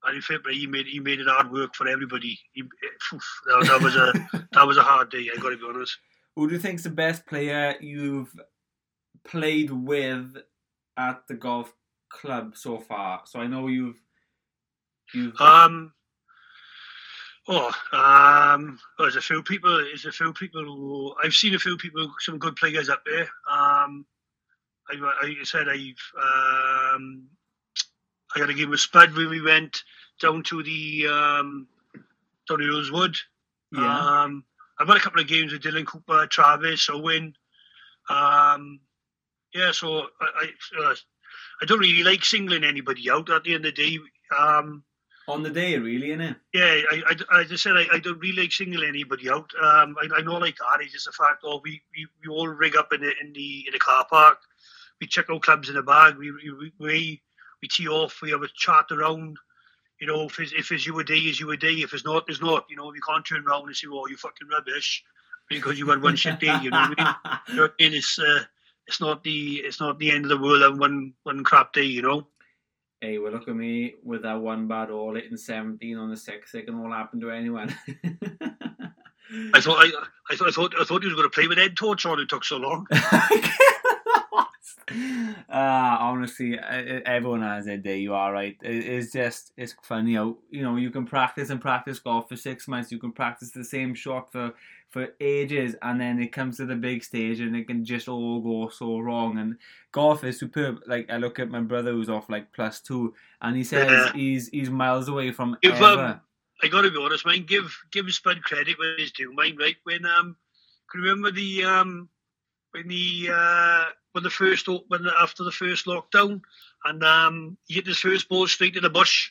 [0.05, 2.39] and in fact, he made he made it hard work for everybody.
[2.53, 2.63] He,
[3.09, 4.13] phew, that, that was a
[4.53, 5.31] that was a hard day.
[5.33, 5.97] I got to be honest.
[6.37, 8.33] Who do you think's the best player you've
[9.25, 10.37] played with
[10.97, 11.73] at the golf
[12.09, 13.23] club so far?
[13.27, 14.01] So I know you've
[15.15, 15.93] you've Um.
[17.51, 19.75] Oh, um, there's a few people.
[19.79, 23.27] There's a few people who I've seen a few people, some good players up there.
[23.51, 24.05] Um,
[24.91, 27.29] I, I said I've um,
[28.37, 29.83] I had a game with Spud when we went
[30.21, 31.69] down to the um,
[32.49, 33.17] down to Hillswood.
[33.73, 34.23] yeah.
[34.23, 34.45] Um,
[34.79, 37.35] I've had a couple of games with Dylan Cooper, Travis, Owen.
[38.09, 38.81] Um,
[39.55, 40.95] yeah, so I I, uh,
[41.63, 43.31] I don't really like singling anybody out.
[43.31, 43.99] At the end of the day,
[44.37, 44.85] um,
[45.29, 46.37] on the day, really, innit?
[46.55, 49.53] yeah, I, I, I just said I, I don't really like singling anybody out.
[49.61, 50.81] Um, I, I know like that.
[50.81, 53.65] It's just the fact of we, we, we all rig up in the in the
[53.67, 54.39] in the car park.
[55.01, 56.17] We check our clubs in the bag.
[56.17, 57.23] We we we,
[57.61, 58.21] we tee off.
[58.23, 59.37] We have a chat around.
[60.01, 61.75] You know, if it's, if it's you a day, is you a day.
[61.75, 62.67] If it's not, it's not.
[62.71, 65.05] You know, we can't turn around and say, "Oh, you fucking rubbish,"
[65.51, 66.59] because you had one shit day.
[66.63, 67.39] You know what I mean?
[67.49, 67.95] You know what I mean?
[67.95, 68.45] It's uh,
[68.89, 71.85] it's not the it's not the end of the world on one one crap day.
[71.85, 72.27] You know.
[73.01, 76.55] hey, well, look at me with that one bad all hitting 17 on the sixth.
[76.55, 77.73] It can all happen to anyone.
[79.55, 79.91] I thought I,
[80.31, 82.19] I thought I thought I thought he was going to play with Ed Torch on.
[82.19, 82.87] It took so long.
[85.51, 87.99] Ah, honestly, everyone has their day.
[87.99, 88.57] You are right.
[88.63, 92.69] It's just it's funny how you know you can practice and practice golf for six
[92.69, 92.93] months.
[92.93, 94.53] You can practice the same shot for
[94.91, 98.41] for ages, and then it comes to the big stage, and it can just all
[98.41, 99.39] go so wrong.
[99.39, 99.57] And
[99.93, 100.81] golf is superb.
[100.87, 104.13] Like I look at my brother who's off like plus two, and he says Yeah.
[104.15, 105.85] he's he's miles away from If, ever.
[106.05, 106.21] um,
[106.63, 107.45] I got to be honest, man.
[107.47, 109.57] Give give Spud credit when he's due, mine.
[109.59, 110.37] Right when um,
[110.91, 112.09] can you remember the um,
[112.73, 116.41] when the uh, when the first when after the first lockdown,
[116.85, 119.31] and um, he hit his first ball straight in the bush.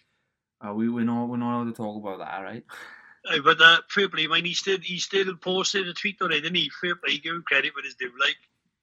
[0.66, 2.64] Uh, we we're not we're not allowed to talk about that, right?
[3.30, 4.46] Uh, but uh, fair play, man.
[4.46, 6.70] He still he still posted a tweet on it, didn't he?
[6.82, 8.12] Fair play, give him credit when he's due.
[8.20, 8.38] Like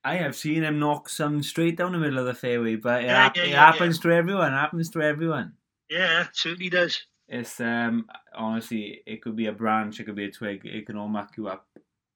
[0.05, 3.07] I have seen him knock some straight down the middle of the fairway, but it,
[3.07, 4.53] Yeah, hap- yeah, it yeah, happens to everyone.
[4.53, 5.55] It happens to everyone.
[5.89, 7.01] yeah, certainly does.
[7.27, 10.97] It's um honestly, it could be a branch, it could be a twig, it can
[10.97, 11.67] all muck you up.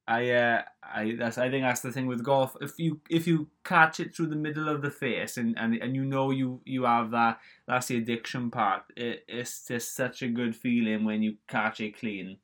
[0.09, 2.55] I uh I that's I think that's the thing with golf.
[2.61, 5.95] If you if you catch it through the middle of the face and, and, and
[5.95, 8.83] you know you, you have that that's the addiction part.
[8.97, 12.37] It, it's just such a good feeling when you catch it clean.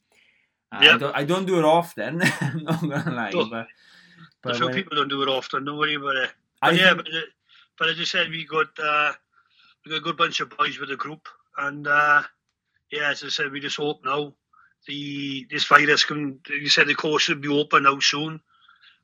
[0.72, 0.98] Uh, I Yeah.
[1.00, 2.22] don't I don't do it often.
[2.42, 3.50] I'm not gonna lie, No.
[3.50, 3.68] but
[4.44, 5.66] but few people don't do it often.
[5.66, 6.30] Don't worry about it.
[6.62, 7.22] I But yeah, think- but, uh,
[7.80, 9.12] but as I said, we got uh,
[9.84, 12.22] we got a good bunch of boys with the group, and uh,
[12.92, 14.34] yeah, as I said, we just hope now
[14.88, 16.40] the this virus can.
[16.50, 18.40] You said the course will be open now soon,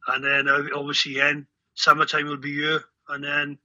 [0.07, 3.57] and then uh, obviously then summertime will be here, and then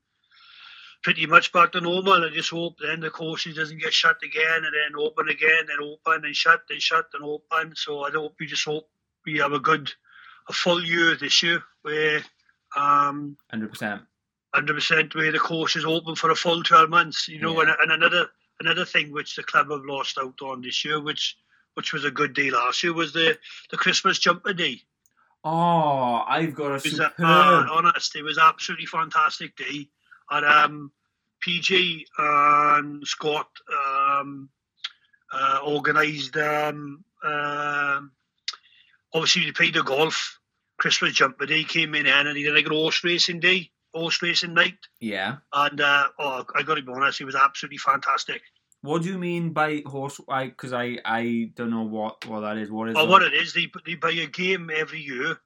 [1.02, 2.24] pretty much back to normal.
[2.24, 5.80] I just hope then the courses doesn't get shut again, and then open again, and
[5.82, 7.74] open and shut and shut and open.
[7.76, 8.88] So I hope we just hope
[9.24, 9.92] we have a good,
[10.48, 12.20] a full year this year where.
[12.76, 14.02] Um, Hundred percent.
[14.52, 17.26] hundred percent where the course is open for a full twelve months.
[17.28, 17.70] You know, Yeah.
[17.70, 18.26] and, and another
[18.60, 21.36] another thing which the club have lost out on this year, which
[21.76, 23.38] which was a good day last year, was the
[23.70, 24.80] the Christmas jumper day.
[25.44, 29.88] Oh, I've got a It was, uh, uh, honest, it was absolutely fantastic day.
[30.28, 30.92] And um,
[31.40, 34.48] PG and Scott um,
[35.32, 36.36] uh, organised.
[36.36, 38.10] Um, um
[39.12, 40.40] obviously, they played the golf.
[40.78, 44.54] Christmas jumper day came in and he did like an horse racing day, horse racing
[44.54, 44.78] night.
[45.00, 45.36] yeah.
[45.52, 48.42] And uh, oh, I got to be honest, it was absolutely fantastic.
[48.82, 50.20] What do you mean by horse?
[50.28, 52.70] I because I I don't know what what that is.
[52.70, 52.96] What is?
[52.96, 53.10] Oh, that?
[53.10, 55.38] what it is, they, they buy a game every year,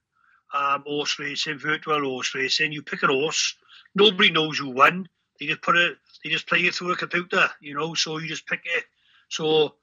[0.52, 2.72] um, horse racing, virtual horse racing.
[2.72, 3.56] You pick a horse,
[3.94, 5.08] nobody knows who won.
[5.38, 7.94] They just put it, they just play it through a computer, you know.
[7.94, 8.84] So you just pick it.
[9.28, 9.74] So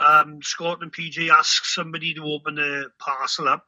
[0.00, 3.66] um, Scott and PJ ask somebody to open the parcel up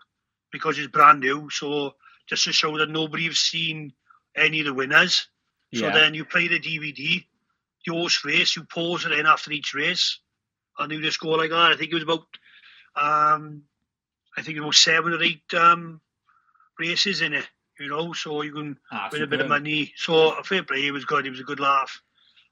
[0.50, 1.48] because it's brand new.
[1.50, 1.94] So
[2.26, 3.92] just to show that nobody have seen
[4.34, 5.28] any of the winners.
[5.74, 7.26] So then you play the DVD,
[7.86, 10.20] the horse race, you pause it in after each race,
[10.78, 11.72] and you just go like that.
[11.72, 12.26] I think it was about,
[12.96, 13.62] um,
[14.36, 16.00] I think it was seven or eight um,
[16.78, 19.92] races in it, you know, so you can Ah, win a bit of money.
[19.96, 21.26] So a fair play, it was good.
[21.26, 22.02] It was a good laugh.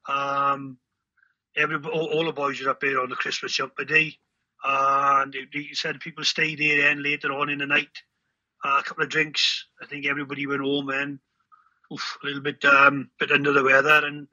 [0.09, 0.79] Um,
[1.57, 4.17] every all, all the boys were up there on the Christmas jumper day,
[4.65, 8.03] and they, they said people stayed there then later on in the night.
[8.65, 9.67] Uh, a couple of drinks.
[9.83, 11.19] I think everybody went home and
[11.93, 14.27] oof, a little bit um, bit under the weather, and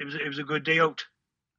[0.00, 1.04] it was it was a good day out.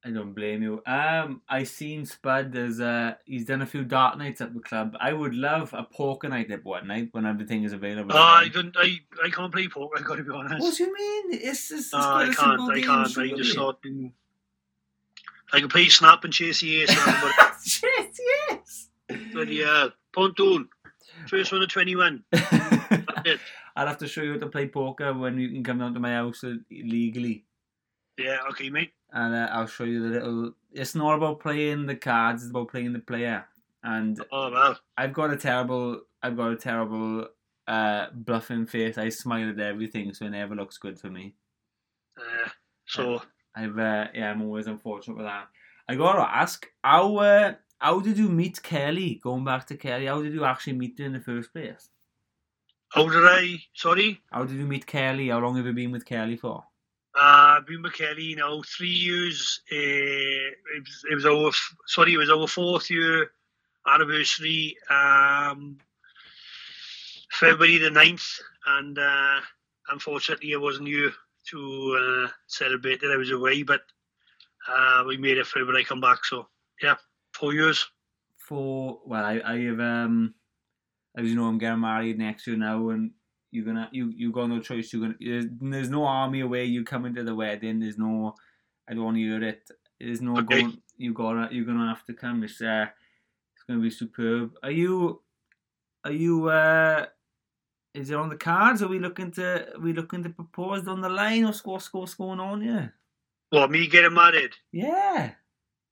[0.03, 0.81] I don't blame you.
[0.87, 2.51] Um, I seen Spud.
[2.51, 4.97] There's uh, he's done a few dark nights at the club.
[4.99, 8.13] I would love a poker night at one night when everything is available.
[8.13, 8.75] Uh, I don't.
[8.77, 9.99] I, I can't play poker.
[9.99, 10.59] I got to be honest.
[10.59, 11.39] What do you mean?
[11.39, 12.61] It's just it's No, quite can't.
[12.61, 13.17] I can't.
[13.17, 13.79] I just not.
[13.83, 14.11] Been,
[15.53, 18.17] I can play snap and chase the ace, but Shit,
[18.49, 18.89] yes.
[19.33, 20.67] but yeah, pontoon.
[21.27, 22.23] First one of twenty-one.
[23.75, 25.99] I'll have to show you how to play poker when you can come down to
[25.99, 27.45] my house uh, legally,
[28.17, 28.37] Yeah.
[28.51, 28.93] Okay, mate.
[29.13, 30.53] and uh, I'll show you the little.
[30.71, 33.45] It's not about playing the cards; it's about playing the player.
[33.83, 34.79] And Oh well.
[34.97, 37.27] I've got a terrible, I've got a terrible
[37.67, 38.97] uh, bluffing face.
[38.97, 41.33] I smile at everything, so it never looks good for me.
[42.17, 42.49] Uh,
[42.85, 43.21] so
[43.55, 45.47] I've uh, yeah, I'm always unfortunate with that.
[45.89, 49.19] I gotta ask, how uh, how did you meet Kelly?
[49.23, 51.89] Going back to Kelly, how did you actually meet her in the first place?
[52.89, 53.57] how did I?
[53.73, 54.21] Sorry.
[54.31, 55.29] How did you meet Kelly?
[55.29, 56.65] How long have you been with Kelly for?
[57.13, 59.61] Uh, been with Kelly now three years.
[59.71, 61.51] Uh, it was it was our
[61.87, 63.31] sorry, it was our fourth year
[63.85, 64.77] anniversary.
[64.89, 65.77] Um,
[67.31, 69.39] February the 9th, and uh,
[69.89, 71.11] unfortunately I wasn't here
[71.49, 73.81] to uh, celebrate that I was away, but
[74.69, 76.23] uh, we made it for when I come back.
[76.25, 76.47] So
[76.81, 76.95] yeah,
[77.33, 77.87] four years.
[78.37, 80.33] For well, I I have um,
[81.15, 83.11] as you know, I'm getting married next year now, and
[83.51, 84.91] you're gonna you you got no choice.
[84.93, 86.65] You're gonna there's, there's no army away.
[86.65, 87.79] You come into the wedding.
[87.79, 88.35] There's no.
[88.89, 89.69] I don't want to hear it.
[89.99, 90.61] There's no Okay.
[90.61, 90.81] going.
[90.97, 91.53] You gotta.
[91.53, 92.43] You're gonna have to come.
[92.43, 92.87] It's uh,
[93.55, 94.53] it's gonna be superb.
[94.63, 95.21] Are you?
[96.03, 96.49] Are you?
[96.49, 97.05] uh
[97.93, 98.81] Is it on the cards?
[98.81, 99.75] Are we looking to?
[99.75, 101.45] Are we looking to propose down the line?
[101.45, 102.93] What's what's, what's going on here?
[103.51, 104.51] Well, me getting married?
[104.71, 105.33] Yeah.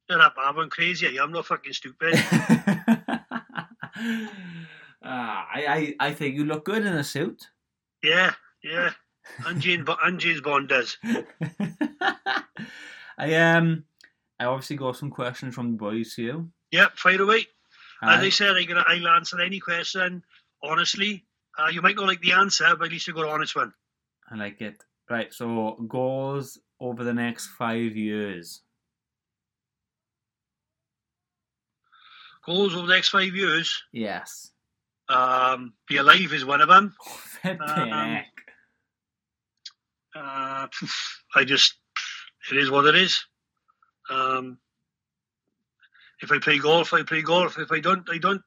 [0.10, 1.19] Shut up, I'm going crazy.
[1.19, 2.15] I'm not fucking stupid.
[5.03, 7.47] Ah, I, I I think you look good in a suit.
[8.03, 8.33] yeah,
[8.63, 8.91] yeah.
[9.45, 10.97] And James, and James Bond does.
[13.17, 13.83] I um
[14.39, 16.49] I obviously got some questions from the boys you.
[16.71, 17.45] Yep, fire away.
[18.01, 18.29] As I Aye.
[18.29, 20.23] said, I can, I'll answer any question
[20.63, 21.25] honestly.
[21.57, 23.73] Uh, you might not like the answer, but at least you got an honest one.
[24.31, 24.83] I like it.
[25.09, 28.62] Right, so goals over the next five years.
[32.45, 33.83] Goals over the next five years.
[33.91, 34.51] Yes.
[35.10, 36.95] Um, be alive is one of them.
[37.45, 38.22] Um.
[40.15, 40.67] Uh,
[41.36, 41.76] I just,
[42.52, 43.24] it is what it is.
[44.10, 44.58] Um,
[46.22, 47.58] if I play golf, I play golf.
[47.58, 48.43] If I don't, I don't.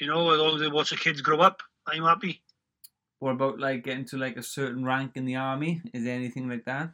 [0.00, 2.40] You know, as long as I watch the kids grow up, I'm happy.
[3.18, 5.82] What about like getting to like a certain rank in the army?
[5.92, 6.90] Is there anything like that?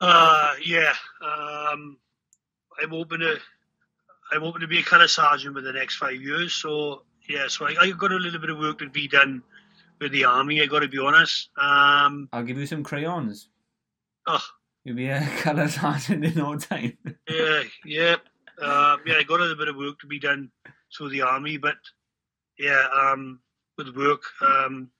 [0.00, 0.92] Uh, yeah.
[1.22, 1.96] Um,
[2.80, 3.38] I'm hoping to,
[4.30, 6.52] I'm hoping to be a colour sergeant for the next five years.
[6.52, 9.42] So yeah, so I, I've got a little bit of work to be done
[10.00, 10.62] with the army.
[10.62, 11.50] I got to be honest.
[11.60, 13.48] Um, I'll give you some crayons.
[14.26, 14.44] oh,
[14.84, 16.96] You'll be a colour sergeant in no time.
[17.28, 18.16] yeah, yeah.
[18.60, 20.50] Uh, yeah, I got a bit of work to be done
[20.96, 21.76] through the army, but
[22.58, 23.40] yeah, um,
[23.76, 24.90] with work, um,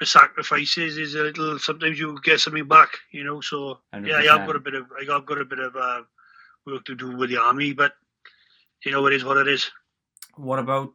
[0.00, 1.58] the sacrifices is a little.
[1.58, 3.40] Sometimes you get something back, you know.
[3.40, 6.02] So yeah, yeah, I've got a bit of, I've got a bit of uh,
[6.66, 7.92] work to do with the army, but
[8.84, 9.70] you know, it is what it is.
[10.36, 10.92] What about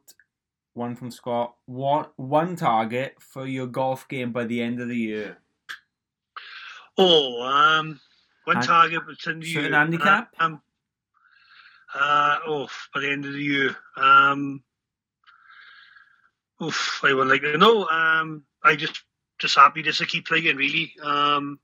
[0.73, 1.55] one from Scott?
[1.65, 5.37] What one target for your golf game by the end of the year?
[6.97, 7.99] Oh, um,
[8.45, 9.71] one And- target was in the year.
[9.71, 10.33] handicap?
[10.39, 10.61] Um,
[11.93, 13.75] uh, oh, by the end of the year.
[13.97, 14.63] Um,
[16.61, 17.87] oof, I would like to know.
[17.87, 19.03] Um, I just
[19.39, 20.93] just happy just to keep playing, really.
[21.01, 21.59] Um,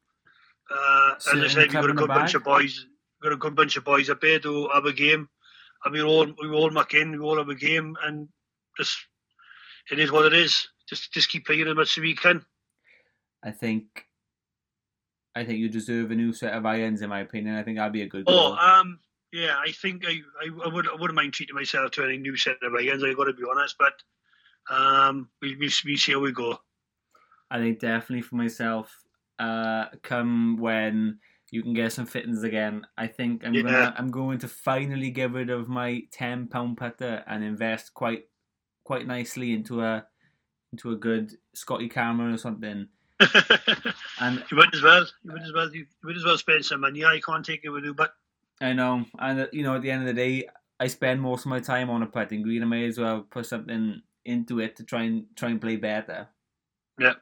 [0.71, 2.85] uh, as I said, we got a good bunch of boys.
[3.21, 5.29] We Got a good bunch of boys up here to have a game,
[5.85, 7.11] and we all we all muck in.
[7.11, 8.27] We all have a game, and
[8.77, 8.97] just
[9.91, 10.67] it is what it is.
[10.89, 12.45] Just just keep playing as much as we can.
[13.43, 14.05] I think.
[15.35, 17.55] I think you deserve a new set of irons, in my opinion.
[17.55, 18.59] I think that'd be a good Oh, goal.
[18.59, 18.99] um,
[19.31, 22.35] yeah, I think I, I, I would I wouldn't mind treating myself to any new
[22.35, 23.03] set of irons.
[23.03, 23.93] I got to be honest, but
[24.75, 26.59] um, we we we see how we go.
[27.51, 28.91] I think definitely for myself,
[29.37, 31.19] uh, come when
[31.51, 32.86] you can get some fittings again.
[32.97, 33.63] I think I'm Yeah.
[33.63, 38.25] gonna I'm going to finally get rid of my ten pound putter and invest quite
[38.83, 40.05] quite nicely into a
[40.71, 42.88] into a good Scotty Cameron or something.
[44.19, 45.05] And you might as well.
[45.23, 45.73] You might as well.
[45.73, 47.05] You might as well spend some money.
[47.05, 48.12] I can't take it with you, but
[48.62, 50.47] I know, and you know, at the end of the day,
[50.79, 52.63] I spend most of my time on a putting green.
[52.63, 56.27] I may as well put something into it to try and try and play better.
[56.99, 57.13] Yeah.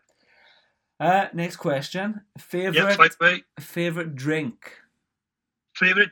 [1.00, 3.44] Uh, next question: favorite right.
[3.60, 4.72] favorite drink.
[5.76, 6.12] Favorite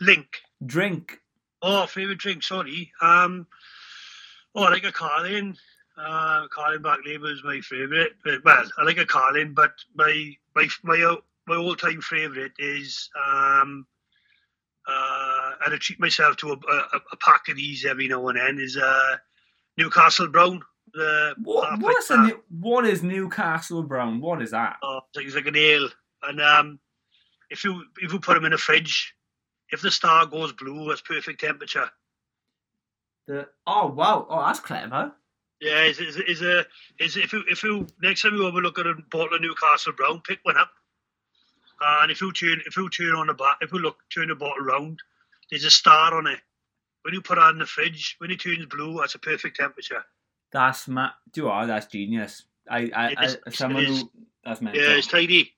[0.00, 0.42] link.
[0.64, 1.20] Drink.
[1.62, 2.42] Oh, favorite drink.
[2.42, 2.92] Sorry.
[3.00, 3.46] Um,
[4.54, 5.56] oh, I like a Carling.
[5.96, 8.12] Uh, Carling Black Label is my favorite.
[8.24, 13.10] But, well, I like a Carling, but my my my my all time favorite is
[13.16, 13.86] um,
[14.88, 18.38] uh, and I treat myself to a, a, a pack of these every now and
[18.38, 18.58] then.
[18.58, 19.16] Is uh,
[19.76, 20.62] Newcastle Brown.
[20.92, 24.20] The What what is a new, what is Newcastle Brown?
[24.20, 24.76] What is that?
[24.82, 25.88] Oh, it's like, an ale.
[26.22, 26.80] And um,
[27.48, 29.14] if you if you put them in a fridge,
[29.70, 31.90] if the star goes blue, it's perfect temperature.
[33.26, 35.12] The oh wow oh that's clever.
[35.60, 36.64] Yeah, is is is a
[36.98, 39.92] is if you if you next time you a look at a bottle of Newcastle
[39.92, 40.70] Brown, pick one up.
[41.82, 44.28] Uh, and if you turn if you turn on the back, if you look turn
[44.28, 45.00] the bottle round,
[45.50, 46.40] there's a star on it.
[47.02, 50.04] When you put it in the fridge, when it turns blue, that's a perfect temperature.
[50.52, 52.44] That's ma- do you know that's genius.
[52.68, 54.10] I I, I someone who
[54.44, 54.82] that's mental.
[54.82, 55.52] Yeah, it's tidy.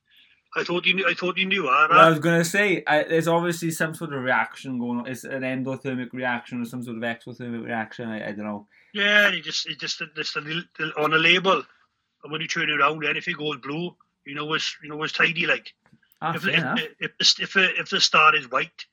[0.55, 1.09] I thought you knew.
[1.09, 1.89] I thought you knew that.
[1.91, 5.07] Well, I was gonna say I, there's obviously some sort of reaction going on.
[5.07, 8.09] It's an endothermic reaction or some sort of exothermic reaction.
[8.09, 8.67] I, I don't know.
[8.93, 10.43] Yeah, it just it just just a
[10.99, 11.63] on a label,
[12.23, 14.91] and when you turn it around, then if it goes blue, you know it's you
[14.91, 15.73] know it's tidy like.
[16.21, 18.87] Ah, if, fair if, if, if, the, if, if the star is white,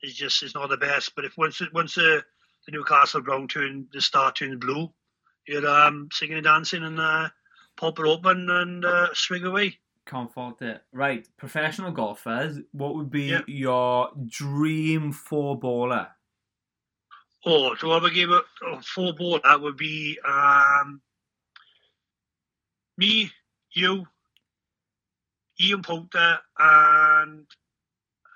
[0.00, 1.14] it's just it's not the best.
[1.14, 2.24] But if once it, once the,
[2.66, 4.90] the Newcastle Brown turn the star turns blue,
[5.50, 7.28] you're um, singing and dancing and uh,
[7.76, 9.78] pop it open and uh, swing away.
[10.06, 10.82] Can't fault it.
[10.92, 12.58] Right, professional golfers.
[12.72, 13.40] What would be Yeah.
[13.46, 16.08] your dream four baller?
[17.44, 21.00] Oh, to have a game of of four ball, that would be um,
[22.98, 23.30] me,
[23.72, 24.06] you,
[25.60, 27.46] Ian Poulter, and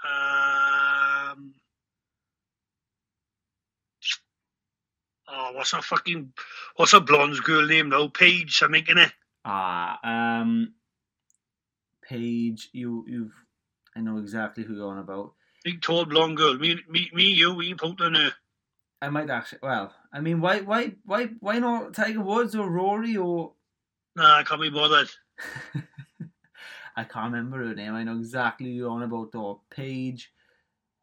[0.04, 0.73] um,
[5.34, 6.32] oh, what's her fucking
[6.76, 8.08] what's her blonde's girl name now?
[8.08, 9.12] Paige, I'm making it.
[9.44, 10.74] Ah, um,
[12.02, 12.70] Paige.
[12.72, 13.34] You you've.
[13.96, 15.34] I know exactly who you're on about.
[15.64, 16.58] Big tall blonde girl.
[16.58, 18.32] Me, me, me, you, Ian Poulter, and her.
[19.00, 19.60] I might actually.
[19.62, 23.52] Well, I mean, why why why why not Tiger Woods or Rory or
[24.16, 25.10] Nah, I can't be bothered.
[26.96, 27.94] I can't remember her name.
[27.94, 29.62] I know exactly who you're on about though.
[29.70, 30.32] Paige.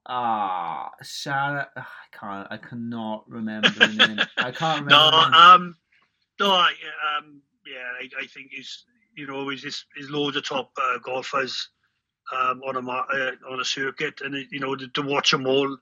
[0.07, 1.69] Ah, Sarah.
[1.77, 2.47] ah, I can't.
[2.51, 4.19] I cannot remember her name.
[4.37, 4.89] I can't remember.
[4.89, 5.75] No, um,
[6.39, 6.71] no, I,
[7.17, 8.85] um, yeah, I, I think he's,
[9.15, 11.69] you know, he's he's loads of top uh, golfers
[12.35, 15.45] um, on a uh, on a circuit, and it, you know, to, to watch them
[15.45, 15.78] all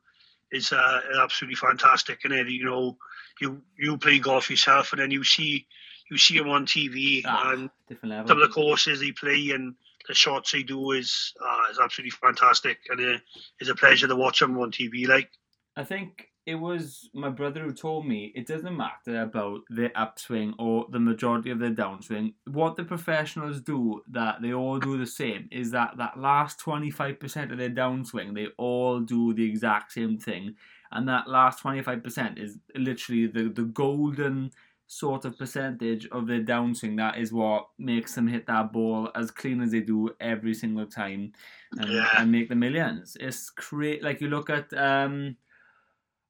[0.52, 2.20] is uh, absolutely fantastic.
[2.26, 2.98] And then you know,
[3.40, 5.66] you you play golf yourself, and then you see
[6.12, 8.28] you see him on TV, Ah, and different level.
[8.28, 9.76] some of the courses he play and
[10.10, 13.20] the shots he do is uh, is absolutely fantastic, and uh,
[13.60, 15.08] it's a pleasure to watch him on TV.
[15.08, 15.30] Like,
[15.78, 20.56] I think it was my brother who told me it doesn't matter about the upswing
[20.58, 22.34] or the majority of the downswing.
[22.46, 27.52] What the professionals do that they all do the same is that that last 25%
[27.52, 30.56] of their downswing, they all do the exact same thing.
[30.92, 34.50] And that last 25% is literally the, the golden
[34.92, 39.30] sort of percentage of their downswing that is what makes them hit that ball as
[39.30, 41.32] clean as they do every single time
[41.78, 42.08] and, Yeah.
[42.18, 43.16] and make the millions.
[43.20, 44.02] It's crazy.
[44.02, 45.38] Like you look at um,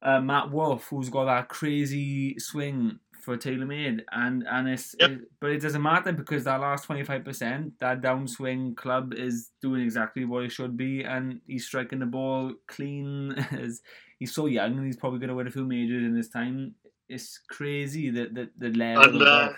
[0.01, 5.10] uh, Matt Wolff, who's got that crazy swing for TaylorMade, and and it's Yep.
[5.12, 9.51] it- but it doesn't matter because that last twenty five percent, that downswing club is
[9.62, 13.34] doing exactly what it should be, and he's striking the ball clean.
[13.51, 13.82] As
[14.20, 16.76] he's so young, and he's probably going to win a few majors in his time.
[17.10, 19.03] It's crazy that the, the level.
[19.03, 19.49] And, uh,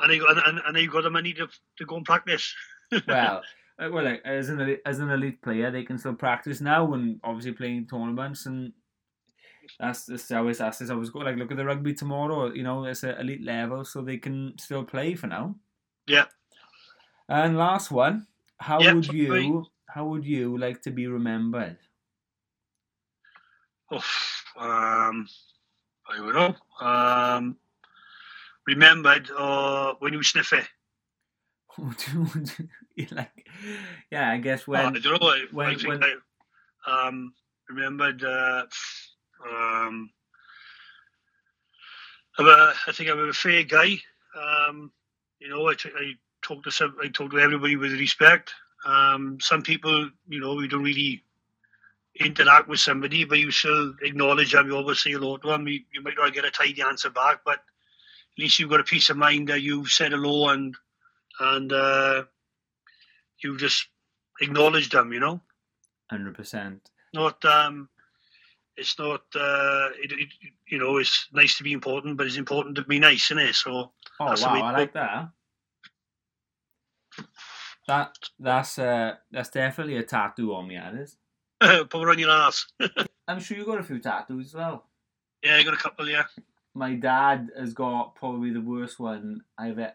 [0.00, 2.54] and they got and, and they got the money to to go and practice.
[3.08, 3.42] well,
[3.78, 6.92] uh, well, like, as an elite, as an elite player, they can still practice now
[6.94, 8.72] and obviously playing tournaments and.
[9.80, 11.18] That's that's how it's that's always go.
[11.18, 12.52] Like look at the rugby tomorrow.
[12.52, 15.56] You know it's an elite level, so they can still play for now.
[16.06, 16.26] Yeah.
[17.28, 18.28] And last one,
[18.58, 19.62] how would you sorry.
[19.88, 21.78] how would you like to be remembered?
[23.90, 24.04] Oh,
[24.56, 25.28] um,
[26.08, 26.86] I don't know.
[26.86, 27.56] Um,
[28.66, 30.66] remembered uh, when you sniff it.
[31.78, 32.50] Would you- would
[32.94, 33.46] you- like,
[34.10, 35.28] yeah, I guess Oh, when I don't know.
[35.28, 37.34] I, when- I think when- I um,
[37.68, 38.22] remembered.
[38.24, 38.64] Uh,
[39.46, 40.10] um,
[42.38, 43.96] I'm a, I think I'm a fair guy.
[44.38, 44.92] Um,
[45.38, 48.52] you know, I, t- I talk to some, I talk to everybody with respect.
[48.84, 51.22] Um, some people, you know, we don't really
[52.20, 54.66] interact with somebody, but you still acknowledge them.
[54.66, 55.68] You always say hello to them.
[55.68, 58.84] You, you might not get a tidy answer back, but at least you've got a
[58.84, 60.74] peace of mind that you've said hello and
[61.38, 62.24] and uh,
[63.42, 63.88] you just
[64.40, 65.12] acknowledged them.
[65.12, 65.40] You know
[66.10, 66.90] hundred percent.
[67.12, 67.88] not um
[68.76, 70.28] it's not uh it, it,
[70.68, 73.54] you know it's nice to be important but it's important to be nice isn't it
[73.56, 75.28] so Oh That's wow, I like that.
[77.86, 81.16] That that's uh that's definitely a tattoo on me, that is.
[81.90, 82.66] put it on your ass
[83.28, 84.84] I'm sure you got a few tattoos as well.
[85.42, 86.24] yeah I got a couple yeah
[86.74, 89.86] My dad has got probably the worst one I've e-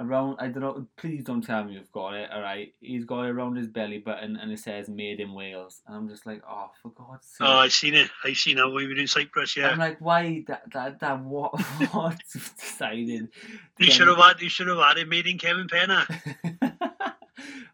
[0.00, 0.38] around.
[0.40, 0.86] I don't know.
[0.96, 2.30] Please don't tell me you've got it.
[2.32, 5.82] All right, he's got it around his belly button, and it says "Made in Wales."
[5.86, 7.46] And I'm just like, oh, for God's sake!
[7.46, 10.44] oh I seen it I've seen it we were in Cyprus yeah I'm like, why
[10.48, 11.60] that that that what
[11.92, 13.28] what decided?
[13.78, 16.06] you should have had you should have had it made in Cefn Pennar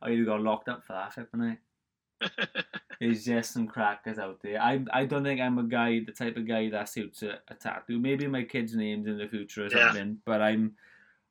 [0.02, 1.58] oh, you got locked up for that, haven't I?
[3.00, 4.60] There's just some crackers out there.
[4.60, 7.54] I I don't think I'm a guy, the type of guy that suits a, a
[7.54, 7.98] tattoo.
[7.98, 9.86] Maybe my kids' names in the future or Yeah.
[9.86, 10.18] something.
[10.26, 10.74] But I'm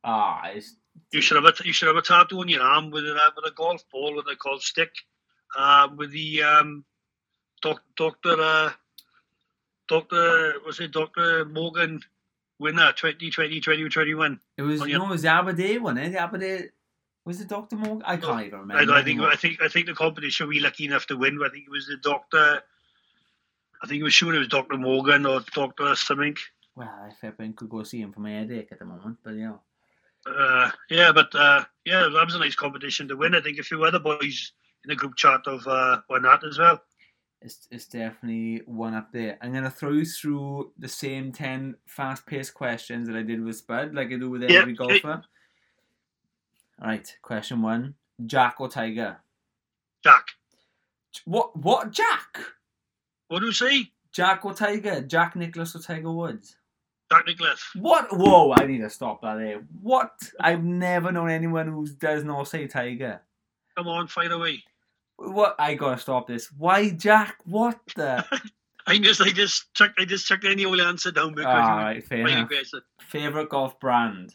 [0.04, 0.50] ah,
[1.12, 3.52] you should have a you should have a tattoo on your arm with a with
[3.52, 4.92] a golf ball with a golf stick
[5.58, 6.84] uh with the um
[7.62, 8.72] doc, doctor uh
[9.88, 12.02] doctor was it Doctor Morgan
[12.60, 14.98] winner 2020 2021 it was yeah.
[14.98, 16.10] no, it was the Aberdeen one, eh?
[16.10, 16.70] The Aberdeen
[17.26, 18.04] was it Doctor Morgan?
[18.06, 18.94] I can't even remember.
[18.94, 19.22] I, I think.
[19.22, 21.38] I think I think the competition we lucky enough to win.
[21.38, 22.62] But I think it was the doctor.
[23.82, 26.36] I think it was sure it was Doctor Morgan or Doctor something.
[26.76, 29.56] Well, I flipping could go see him for my headache at the moment, but yeah.
[30.26, 33.36] Uh, yeah, but uh, yeah, that was a nice competition to win.
[33.36, 34.52] I think a few other boys
[34.84, 36.82] in the group chat of uh, won that as well.
[37.42, 39.38] It's, it's definitely one up there.
[39.42, 43.42] I'm going to throw you through the same 10 fast paced questions that I did
[43.42, 45.24] with Spud, like I do with every golfer.
[46.82, 49.18] All right, question one Jack or Tiger?
[50.04, 50.28] Jack,
[51.26, 51.56] What?
[51.58, 51.92] What?
[51.92, 52.40] Jack?
[53.28, 53.92] what do you say?
[54.14, 55.02] Jack or Tiger?
[55.02, 56.56] Jack Nicklaus or Tiger Woods?
[57.12, 57.64] Jack Nicklaus.
[57.76, 58.08] What?
[58.12, 59.62] Whoa, I need to stop that there.
[59.82, 60.12] What?
[60.40, 63.22] I've never known anyone who does not say Tiger.
[63.78, 64.64] Come on, fire away.
[65.18, 65.56] What?
[65.60, 66.50] I gotta stop this.
[66.58, 67.38] Why Jack?
[67.46, 68.26] What the?
[68.88, 72.04] I just, I just chucked, I just checked any old answer down because All right,
[72.04, 72.46] fair enough.
[72.46, 72.82] aggressive.
[73.02, 74.34] Favorite golf brand?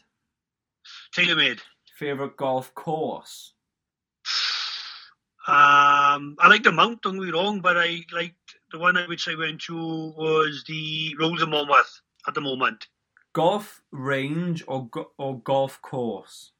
[1.15, 1.59] TaylorMade.
[1.95, 3.53] Favorite golf course?
[5.47, 9.07] Um, I like the Mount, don't get me wrong, but I liked the one I
[9.07, 12.87] would say went to was the Rolls of Monmouth at the moment.
[13.33, 16.51] Golf range or go- or golf course?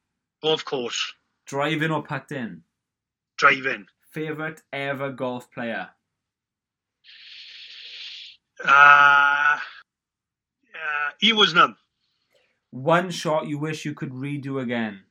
[0.44, 1.14] Golf course,
[1.48, 2.64] Driving or putting?
[3.38, 3.88] driving.
[4.12, 5.90] Favorite ever golf player?
[8.64, 11.76] Uh, uh, he was none.
[12.70, 15.05] One shot you wish you could redo again.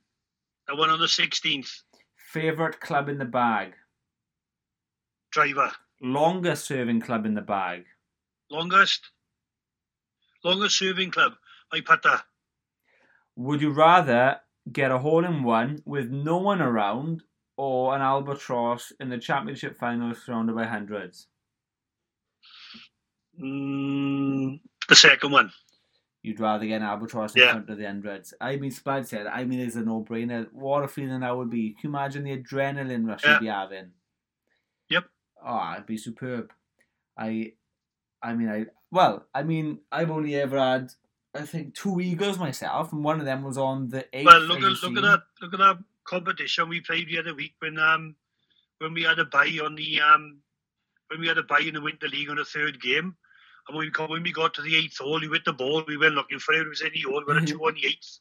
[0.66, 1.70] The one on the 16th.
[2.32, 3.74] Favorite club in the bag?
[5.30, 5.72] Driver.
[6.00, 7.84] Longest serving club in the bag?
[8.50, 9.10] Longest.
[10.42, 11.34] Longest serving club.
[11.72, 12.22] I putter.
[13.36, 14.40] Would you rather
[14.72, 17.22] get a hole in one with no one around
[17.56, 21.26] or an albatross in the championship final surrounded by hundreds?
[23.40, 25.50] Mm, the second one.
[26.24, 27.50] You'd rather get an albatross in Yeah.
[27.52, 28.32] front of the hundreds.
[28.40, 30.50] I mean, Spud said, I mean, it's a no brainer.
[30.52, 31.72] What a feeling that would be.
[31.74, 33.34] Can you imagine the adrenaline rush Yeah.
[33.34, 33.92] you'd be having?
[34.88, 35.04] Yep.
[35.44, 36.50] Oh, it'd be superb.
[37.18, 37.52] I,
[38.22, 40.92] I mean, I, well, I mean, I've only ever had
[41.34, 44.24] I think two eagles myself, and one of them was on the eighth.
[44.24, 47.54] Well, look at look at that look at that competition we played the other week
[47.58, 48.14] when um
[48.78, 50.38] when we had a bye on the um
[51.08, 53.16] when we had a bye in the winter league on the third game.
[53.68, 55.84] And when we got, when we got to the eighth hole, we hit the ball.
[55.86, 56.60] We went looking for it.
[56.60, 57.22] It was any hole.
[57.26, 58.18] We were a two on the eighth.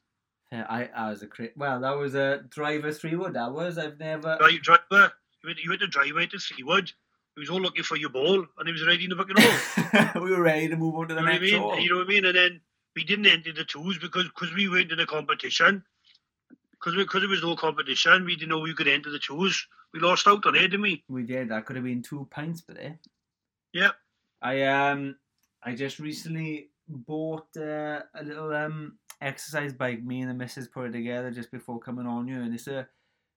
[0.52, 1.80] Yeah, I, I was a well.
[1.82, 3.34] That was a driver three wood.
[3.34, 3.78] That was.
[3.78, 4.38] I've never.
[4.40, 5.12] Right, driver.
[5.44, 6.92] You went, you went to driveway to wood.
[7.36, 10.24] He was all looking for your ball, and he was ready in the fucking hole.
[10.24, 11.60] we were ready to move on to the you I next mean?
[11.60, 11.80] hole.
[11.80, 12.26] You know what I mean?
[12.26, 12.62] And then
[12.96, 15.84] we didn't enter the twos because cause we weren't in a competition.
[16.72, 19.68] Because because there was no competition, we didn't know we could enter the twos.
[19.94, 21.04] We lost out on it, didn't we?
[21.10, 21.50] We did.
[21.50, 23.00] That could have been two pints for there.
[23.74, 23.92] Yeah.
[24.42, 25.16] I um
[25.66, 30.04] I just recently bought uh, a little um exercise bike.
[30.04, 32.88] Me and the missus put it together just before coming on you, and it's a.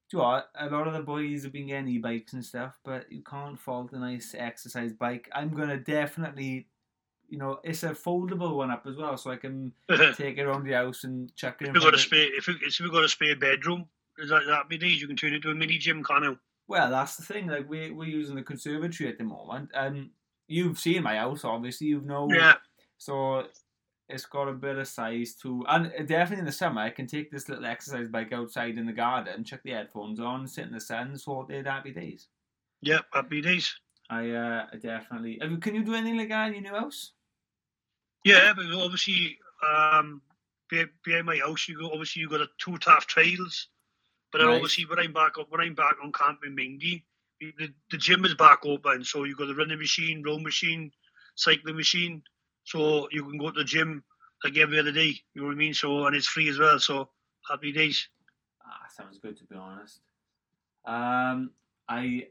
[0.09, 0.51] Do you know what?
[0.57, 3.93] A lot of the boys have been getting e-bikes and stuff, but you can't fault
[3.93, 5.29] a nice exercise bike.
[5.35, 6.68] I'm gonna definitely,
[7.29, 9.72] you know, it's a foldable one up as well, so I can
[10.14, 11.68] take it around the house and chuck it.
[11.68, 13.87] in we got a spare, if we, if we got a spare bedroom,
[14.18, 16.39] is that that many you can turn it into a mini gym, can't you?
[16.68, 17.49] Well, that's the thing.
[17.49, 20.11] Like we we're using the conservatory at the moment, and
[20.49, 21.44] you've seen my house.
[21.44, 22.28] Obviously, you've know.
[22.30, 22.55] Yeah.
[22.99, 23.47] So
[24.09, 27.30] it's got a bit of size too, and definitely in the summer, I can take
[27.30, 30.80] this little exercise bike outside in the garden, chuck the headphones on, sit in the
[30.80, 32.28] sun, sort it happy days.
[32.82, 33.74] Yeah, happy days.
[34.09, 35.38] I uh definitely.
[35.61, 37.12] Can you do anything like that in your new house?
[38.24, 40.22] Yeah, but obviously, um,
[40.68, 43.68] behind my house, you go obviously you got a two Taff Trails,
[44.32, 44.55] but Right.
[44.55, 47.03] obviously when I'm back up, when I'm back on camp in Mingy,
[47.41, 50.91] the, the gym is back open, so you've got the running machine, row machine,
[51.34, 52.22] cycling machine,
[52.64, 54.05] so you can go to the gym
[54.45, 55.14] like every other day.
[55.34, 55.74] You know what I mean?
[55.74, 56.78] So and it's free as well.
[56.78, 57.11] So
[57.49, 58.09] happy days.
[58.64, 60.01] Ah, sounds good to be honest.
[60.84, 61.51] Um,
[61.89, 62.28] I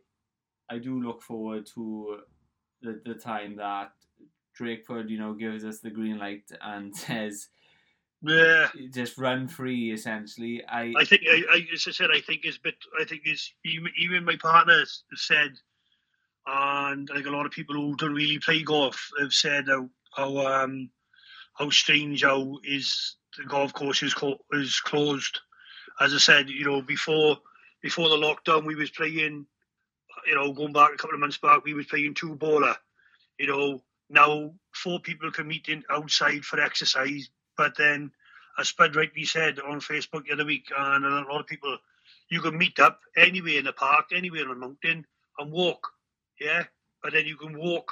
[0.70, 2.20] I do look forward to
[2.82, 3.94] the the time that
[4.60, 7.50] Drakeford, you know, gives us the green light and says
[8.28, 8.70] Yeah.
[8.92, 10.64] just run free essentially.
[10.66, 12.76] I I think, I, I, as I said, I think it's bit.
[13.00, 14.84] I think it's even, even my partner
[15.16, 15.54] said,
[16.48, 19.90] and I think a lot of people who don't really play golf have said how
[20.16, 20.90] how um
[21.54, 25.40] how strange how is the golf course is co- is closed.
[26.00, 27.38] As I said, you know, before
[27.82, 29.46] before the lockdown, we was playing.
[30.26, 32.76] You know, going back a couple of months back, we was playing two baller.
[33.38, 38.12] You know, now four people can meet in outside for exercise, but then
[38.58, 41.78] as Spud rightly said on Facebook the other week, and a lot of people,
[42.30, 45.06] you can meet up anywhere in the park, anywhere on the mountain,
[45.38, 45.88] and walk.
[46.40, 46.64] Yeah,
[47.04, 47.92] but then you can walk.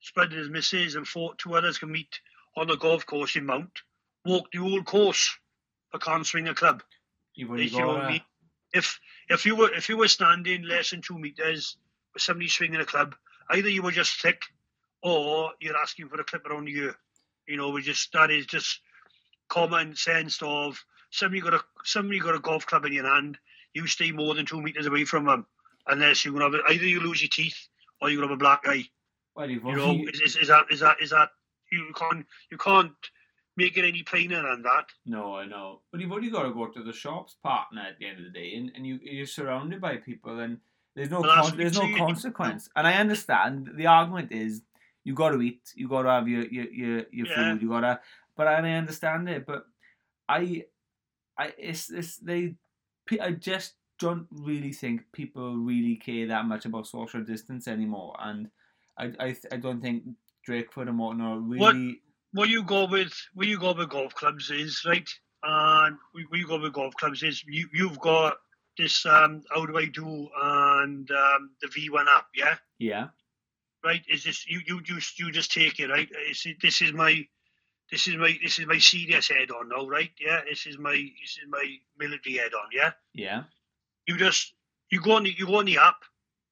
[0.00, 2.20] Spud and his missus and four, two others can meet
[2.56, 3.82] on the golf course in Mount,
[4.24, 5.36] walk the whole course,
[5.90, 6.82] but can't swing a club.
[7.48, 8.20] only you I got mean.
[8.72, 11.76] If if you were if you were standing less than two meters
[12.14, 13.14] with somebody swinging a club,
[13.50, 14.42] either you were just thick,
[15.02, 16.96] or you're asking for a clip around the ear.
[17.46, 18.80] You know, we just that is just
[19.48, 23.38] common sense of somebody got a somebody got a golf club in your hand,
[23.74, 25.46] you stay more than two meters away from them,
[25.86, 27.68] unless you're gonna have a, either you lose your teeth
[28.00, 28.84] or you're gonna have a black eye.
[29.34, 31.30] well, You know, is, is, is that is that is that
[31.72, 32.92] you can't you can't
[33.56, 34.86] make it any plainer than that.
[35.06, 38.06] no, I know, but you've only got to go to the shops, partner, at the
[38.06, 40.58] end of the day, and, and you you're surrounded by people, and
[40.94, 42.68] there's no Well, con- there's no consequence.
[42.76, 44.62] And I understand the argument is
[45.04, 47.34] you got to eat, you got to have your your your, your Yeah.
[47.34, 48.00] food, you got to,
[48.36, 49.64] but I understand it, but
[50.28, 50.64] I,
[51.38, 52.56] I it's it's they,
[53.20, 58.50] I just don't really think people really care that much about social distance anymore, and
[58.98, 60.04] I I, I don't think
[60.48, 62.02] Drakeford and whatnot are What- really.
[62.32, 65.08] What you go with where you go with golf clubs is right,
[65.42, 68.36] and where you go with golf clubs is you you've got
[68.76, 73.08] this um how do I do and um the V1 app, yeah, Yeah,
[73.84, 74.04] right?
[74.08, 76.08] Is this you you just you just take it right?
[76.12, 77.26] It's, this is my
[77.90, 80.10] this is my this is my serious head on now, right?
[80.20, 82.92] Yeah, this is my this is my military head on, yeah.
[83.14, 83.42] yeah,
[84.06, 84.54] you just
[84.90, 86.02] you go on the, you go on the app,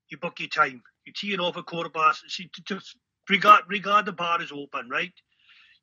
[0.09, 0.83] you book your time.
[1.05, 2.25] You tee it off at quarter past.
[2.29, 2.97] See, just
[3.29, 5.13] regard regard the bar is open, right?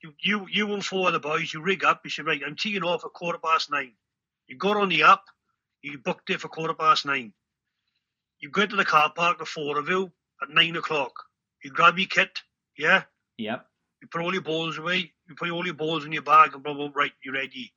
[0.03, 2.01] You you you and four of the boys, you rig up.
[2.03, 3.93] You say, right, I'm teeing off at quarter past nine.
[4.47, 5.23] You got on the app,
[5.81, 7.33] you booked it for quarter past nine.
[8.39, 11.13] You go to the car park, the four of you, at nine o'clock.
[11.63, 12.41] You grab your kit,
[12.77, 13.03] yeah.
[13.37, 13.67] yep,
[14.01, 15.13] You put all your balls away.
[15.31, 16.89] You put all your balls in your bag and blah blah.
[16.93, 17.73] Right, you're ready.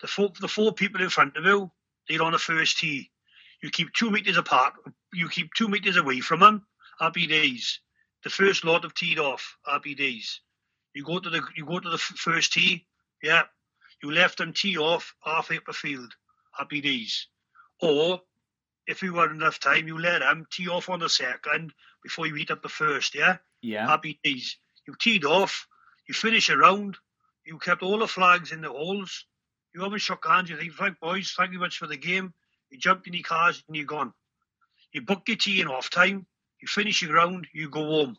[0.00, 1.70] The four, the four people in front of you,
[2.08, 3.10] they're on the first tee.
[3.62, 4.74] You keep two meters apart.
[5.12, 6.66] You keep two meters away from them.
[6.98, 7.80] Happy days.
[8.22, 9.56] The first lot of teed off.
[9.66, 10.40] Happy days.
[10.94, 12.86] You go to the you go to the f- first tee.
[13.22, 13.42] Yeah.
[14.02, 16.14] You left them tee off halfway up the field.
[16.52, 17.28] Happy days.
[17.80, 18.20] Or
[18.86, 21.72] if you had enough time, you let them tee off on the second
[22.02, 23.14] before you meet up the first.
[23.14, 23.86] Yeah yeah.
[23.88, 24.56] happy days.
[24.86, 25.66] You teed off,
[26.06, 26.96] you finish a round,
[27.44, 29.26] You kept all the flags in the holes.
[29.74, 30.48] You haven't shook hands.
[30.50, 32.32] You think, right, boys, thank you much for the game.
[32.70, 34.12] You jump in your cars and you're gone.
[34.92, 36.26] You book your tea in off time.
[36.60, 37.46] You finish your round.
[37.52, 38.16] You go home.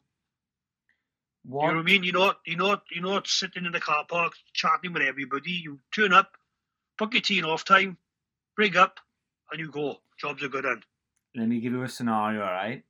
[1.44, 1.62] What?
[1.64, 2.04] You know what I mean?
[2.04, 5.52] You're not, you're not, you're not sitting in the car park chatting with everybody.
[5.52, 6.32] You turn up,
[6.98, 7.98] book your tea in off time,
[8.56, 9.00] bring up,
[9.52, 9.98] and you go.
[10.20, 10.66] Jobs are good.
[10.66, 10.84] End.
[11.36, 12.84] Let me give you a scenario, all right?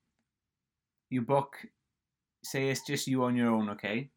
[1.09, 1.57] You book,
[2.43, 4.09] say it's just you on your own, okay?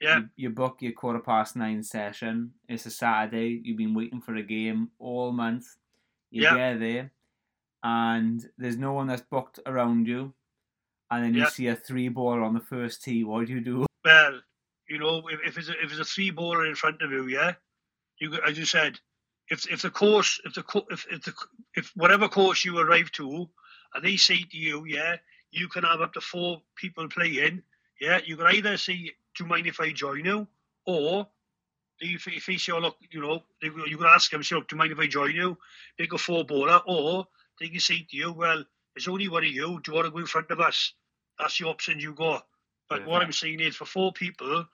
[0.00, 0.18] Yeah.
[0.18, 2.52] You, you book your quarter past nine session.
[2.68, 3.60] It's a Saturday.
[3.64, 5.66] You've been waiting for a game all month.
[6.30, 6.54] You Yeah.
[6.56, 7.12] get there,
[7.82, 10.34] and there's no one that's booked around you.
[11.10, 11.48] And then you Yeah.
[11.48, 13.24] see a three ball on the first tee.
[13.24, 13.86] What do you do?
[14.04, 14.40] Well,
[14.88, 17.26] you know, if, if it's a, if it's a three baller in front of you,
[17.26, 17.54] yeah,
[18.18, 19.00] you as you said,
[19.48, 21.34] if if the course, if the if if the
[21.74, 23.48] if whatever course you arrive to,
[23.94, 25.16] and they say to you, yeah,
[25.50, 27.64] you can have up to four people playing,
[28.00, 30.46] yeah, you can either say, do you mind if I join you,
[30.86, 31.28] or
[32.00, 34.68] if if they say, oh look, you know, they, you can ask him, say, look,
[34.68, 35.56] do you mind if I join you?
[35.98, 37.26] They go four baller, or
[37.60, 38.64] they can say to you, well,
[38.94, 39.80] there's only one of you.
[39.80, 40.94] Do you want to go in front of us?
[41.38, 42.46] That's the option you got.
[42.88, 44.64] But what I'm saying is, for four people,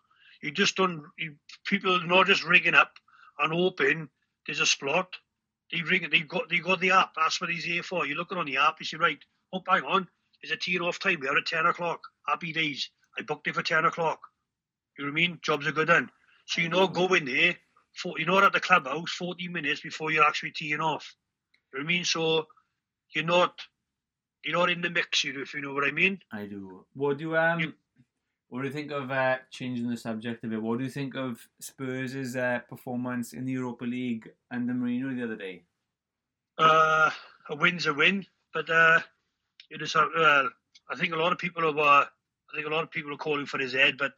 [0.42, 1.02] you just don't.
[1.18, 1.34] You,
[1.64, 2.92] people are not just rigging up
[3.38, 4.08] and hoping
[4.46, 5.16] there's a spot.
[5.72, 6.06] They ring.
[6.10, 6.48] They got.
[6.48, 7.14] They got the app.
[7.16, 8.06] That's what he's here for.
[8.06, 8.76] You're looking on the app.
[8.78, 9.18] You say, right.
[9.52, 10.08] Oh, hang on.
[10.42, 11.18] There's a tee off time.
[11.20, 12.02] We're at ten o'clock.
[12.28, 12.90] Happy days.
[13.18, 14.20] I booked it for ten o'clock.
[14.98, 15.38] You know what I mean?
[15.42, 16.10] Jobs are good done.
[16.46, 17.56] So you're not going there.
[17.94, 21.14] For, you're not at the clubhouse 40 minutes before you're actually teeing off.
[21.72, 22.04] You know what I mean?
[22.04, 22.46] So
[23.14, 23.58] you're not.
[24.44, 25.24] You're not in the mix.
[25.24, 26.18] You know, if you know what I mean.
[26.32, 26.84] I do.
[26.94, 27.60] What do you um?
[27.60, 27.74] You-
[28.48, 30.60] What do you think of uh, changing the subject a bit?
[30.60, 35.24] What do you think of Spurs' uh, performance in the Europa League under Mourinho the
[35.24, 35.62] other day?
[36.58, 37.10] uh,
[37.48, 39.00] a win's a win, but uh,
[39.70, 39.96] it is.
[39.96, 40.50] Uh, well,
[40.90, 42.02] I think a lot of people are.
[42.02, 44.12] Uh, I think a lot of people are calling for his head, but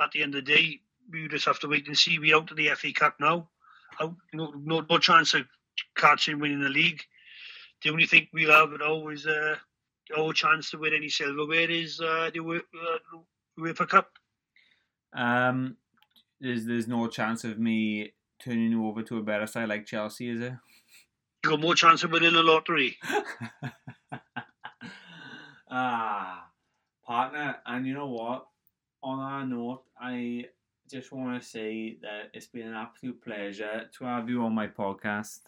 [0.00, 0.80] at the end of the day,
[1.10, 2.18] we just have to wait and see.
[2.18, 3.48] We're out of the FA Cup now.
[4.00, 5.46] Out, no, no, no chance of
[5.96, 7.02] catching winning the league.
[7.82, 9.56] The only thing we'll have now is uh,
[10.16, 13.18] our chance to win any silverware is uh, the uh,
[13.58, 14.10] UEFA Cup.
[15.12, 15.76] Um,
[16.40, 20.30] there's there's no chance of me turning you over to a better side like Chelsea,
[20.30, 20.60] is there?
[21.42, 22.96] You got more chance of winning the lottery.
[25.70, 26.48] ah,
[27.06, 28.46] partner, and you know what?
[29.04, 30.46] On that note, I
[30.90, 34.66] just want to say that it's been an absolute pleasure to have you on my
[34.66, 35.40] podcast.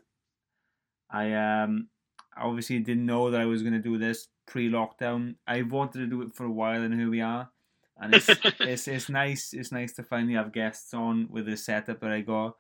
[1.11, 1.89] I um
[2.37, 5.37] obviously didn't know that I was going to do this pre-lockdown.
[5.47, 7.51] I've wanted to do it for a while, and here we are.
[7.97, 8.29] And it's
[8.61, 9.55] it's it's nice.
[9.55, 12.57] It's nice to finally have guests on with the setup that I got,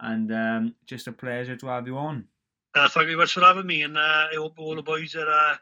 [0.00, 2.28] and um, just a pleasure to have you on.
[2.74, 5.14] Uh, thank you very much for having me, and uh, I hope all the boys
[5.16, 5.56] are uh,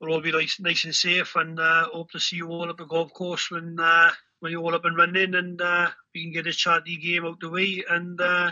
[0.00, 2.76] will all be nice, nice and safe, and uh, hope to see you all at
[2.76, 6.32] the golf course when uh, when you're all up and running, and uh, we can
[6.32, 8.50] get this chatty game out the way, and uh,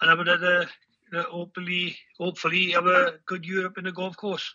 [0.00, 0.66] and have another
[1.14, 4.54] uh, hopefully hopefully have a good Europe in the golf course.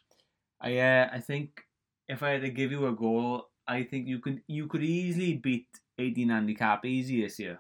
[0.60, 1.64] I uh, I think
[2.08, 5.34] if I had to give you a goal, I think you could you could easily
[5.34, 5.68] beat
[5.98, 7.60] 18 handicap easy this year.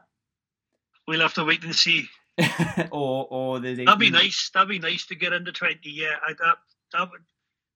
[1.08, 2.06] We'll have to wait and see.
[2.92, 4.50] or or there's 18, That'd be nice.
[4.54, 5.90] That'd be nice to get under twenty.
[5.90, 6.58] Yeah, I, that
[6.94, 7.22] that would.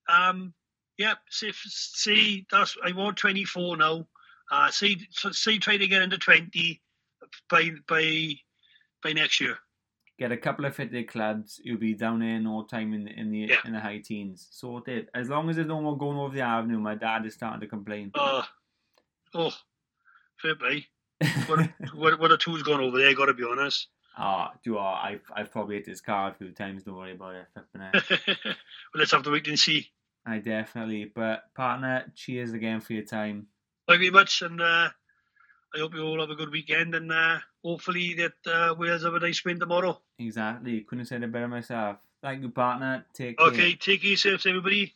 [0.07, 0.53] Um,
[0.97, 1.15] yeah.
[1.29, 4.07] See, see, that's I want twenty four now.
[4.51, 6.81] Uh, see, see, try to get into twenty
[7.49, 8.33] by by
[9.03, 9.57] by next year.
[10.17, 13.11] Get a couple of fitted clubs, you'll be down there in no time in the
[13.19, 13.57] in the Yeah.
[13.65, 14.47] in the high teens.
[14.51, 15.09] Sorted.
[15.13, 17.67] As long as there's no more going over the avenue, my dad is starting to
[17.67, 18.11] complain.
[18.15, 18.43] Uh,
[19.33, 19.53] oh,
[20.41, 20.87] fair play.
[21.47, 23.13] What what what a two's gone over there.
[23.13, 23.87] Got to be honest.
[24.17, 25.09] Ah, do I?
[25.09, 26.83] I've I've probably hit his car a few times.
[26.83, 27.47] Don't worry about it.
[28.93, 29.91] Well, let's have the wait and see.
[30.25, 31.11] I definitely.
[31.13, 33.47] But partner, cheers again for your time.
[33.87, 34.89] Thank you very much, and uh,
[35.75, 39.13] I hope you all have a good weekend, and uh, hopefully that uh, Wales have
[39.13, 40.01] a nice win tomorrow.
[40.17, 40.81] Exactly.
[40.81, 41.97] Couldn't have said it better myself.
[42.23, 43.05] Thank you, partner.
[43.13, 43.47] Take care.
[43.47, 44.95] Okay, take care, everybody.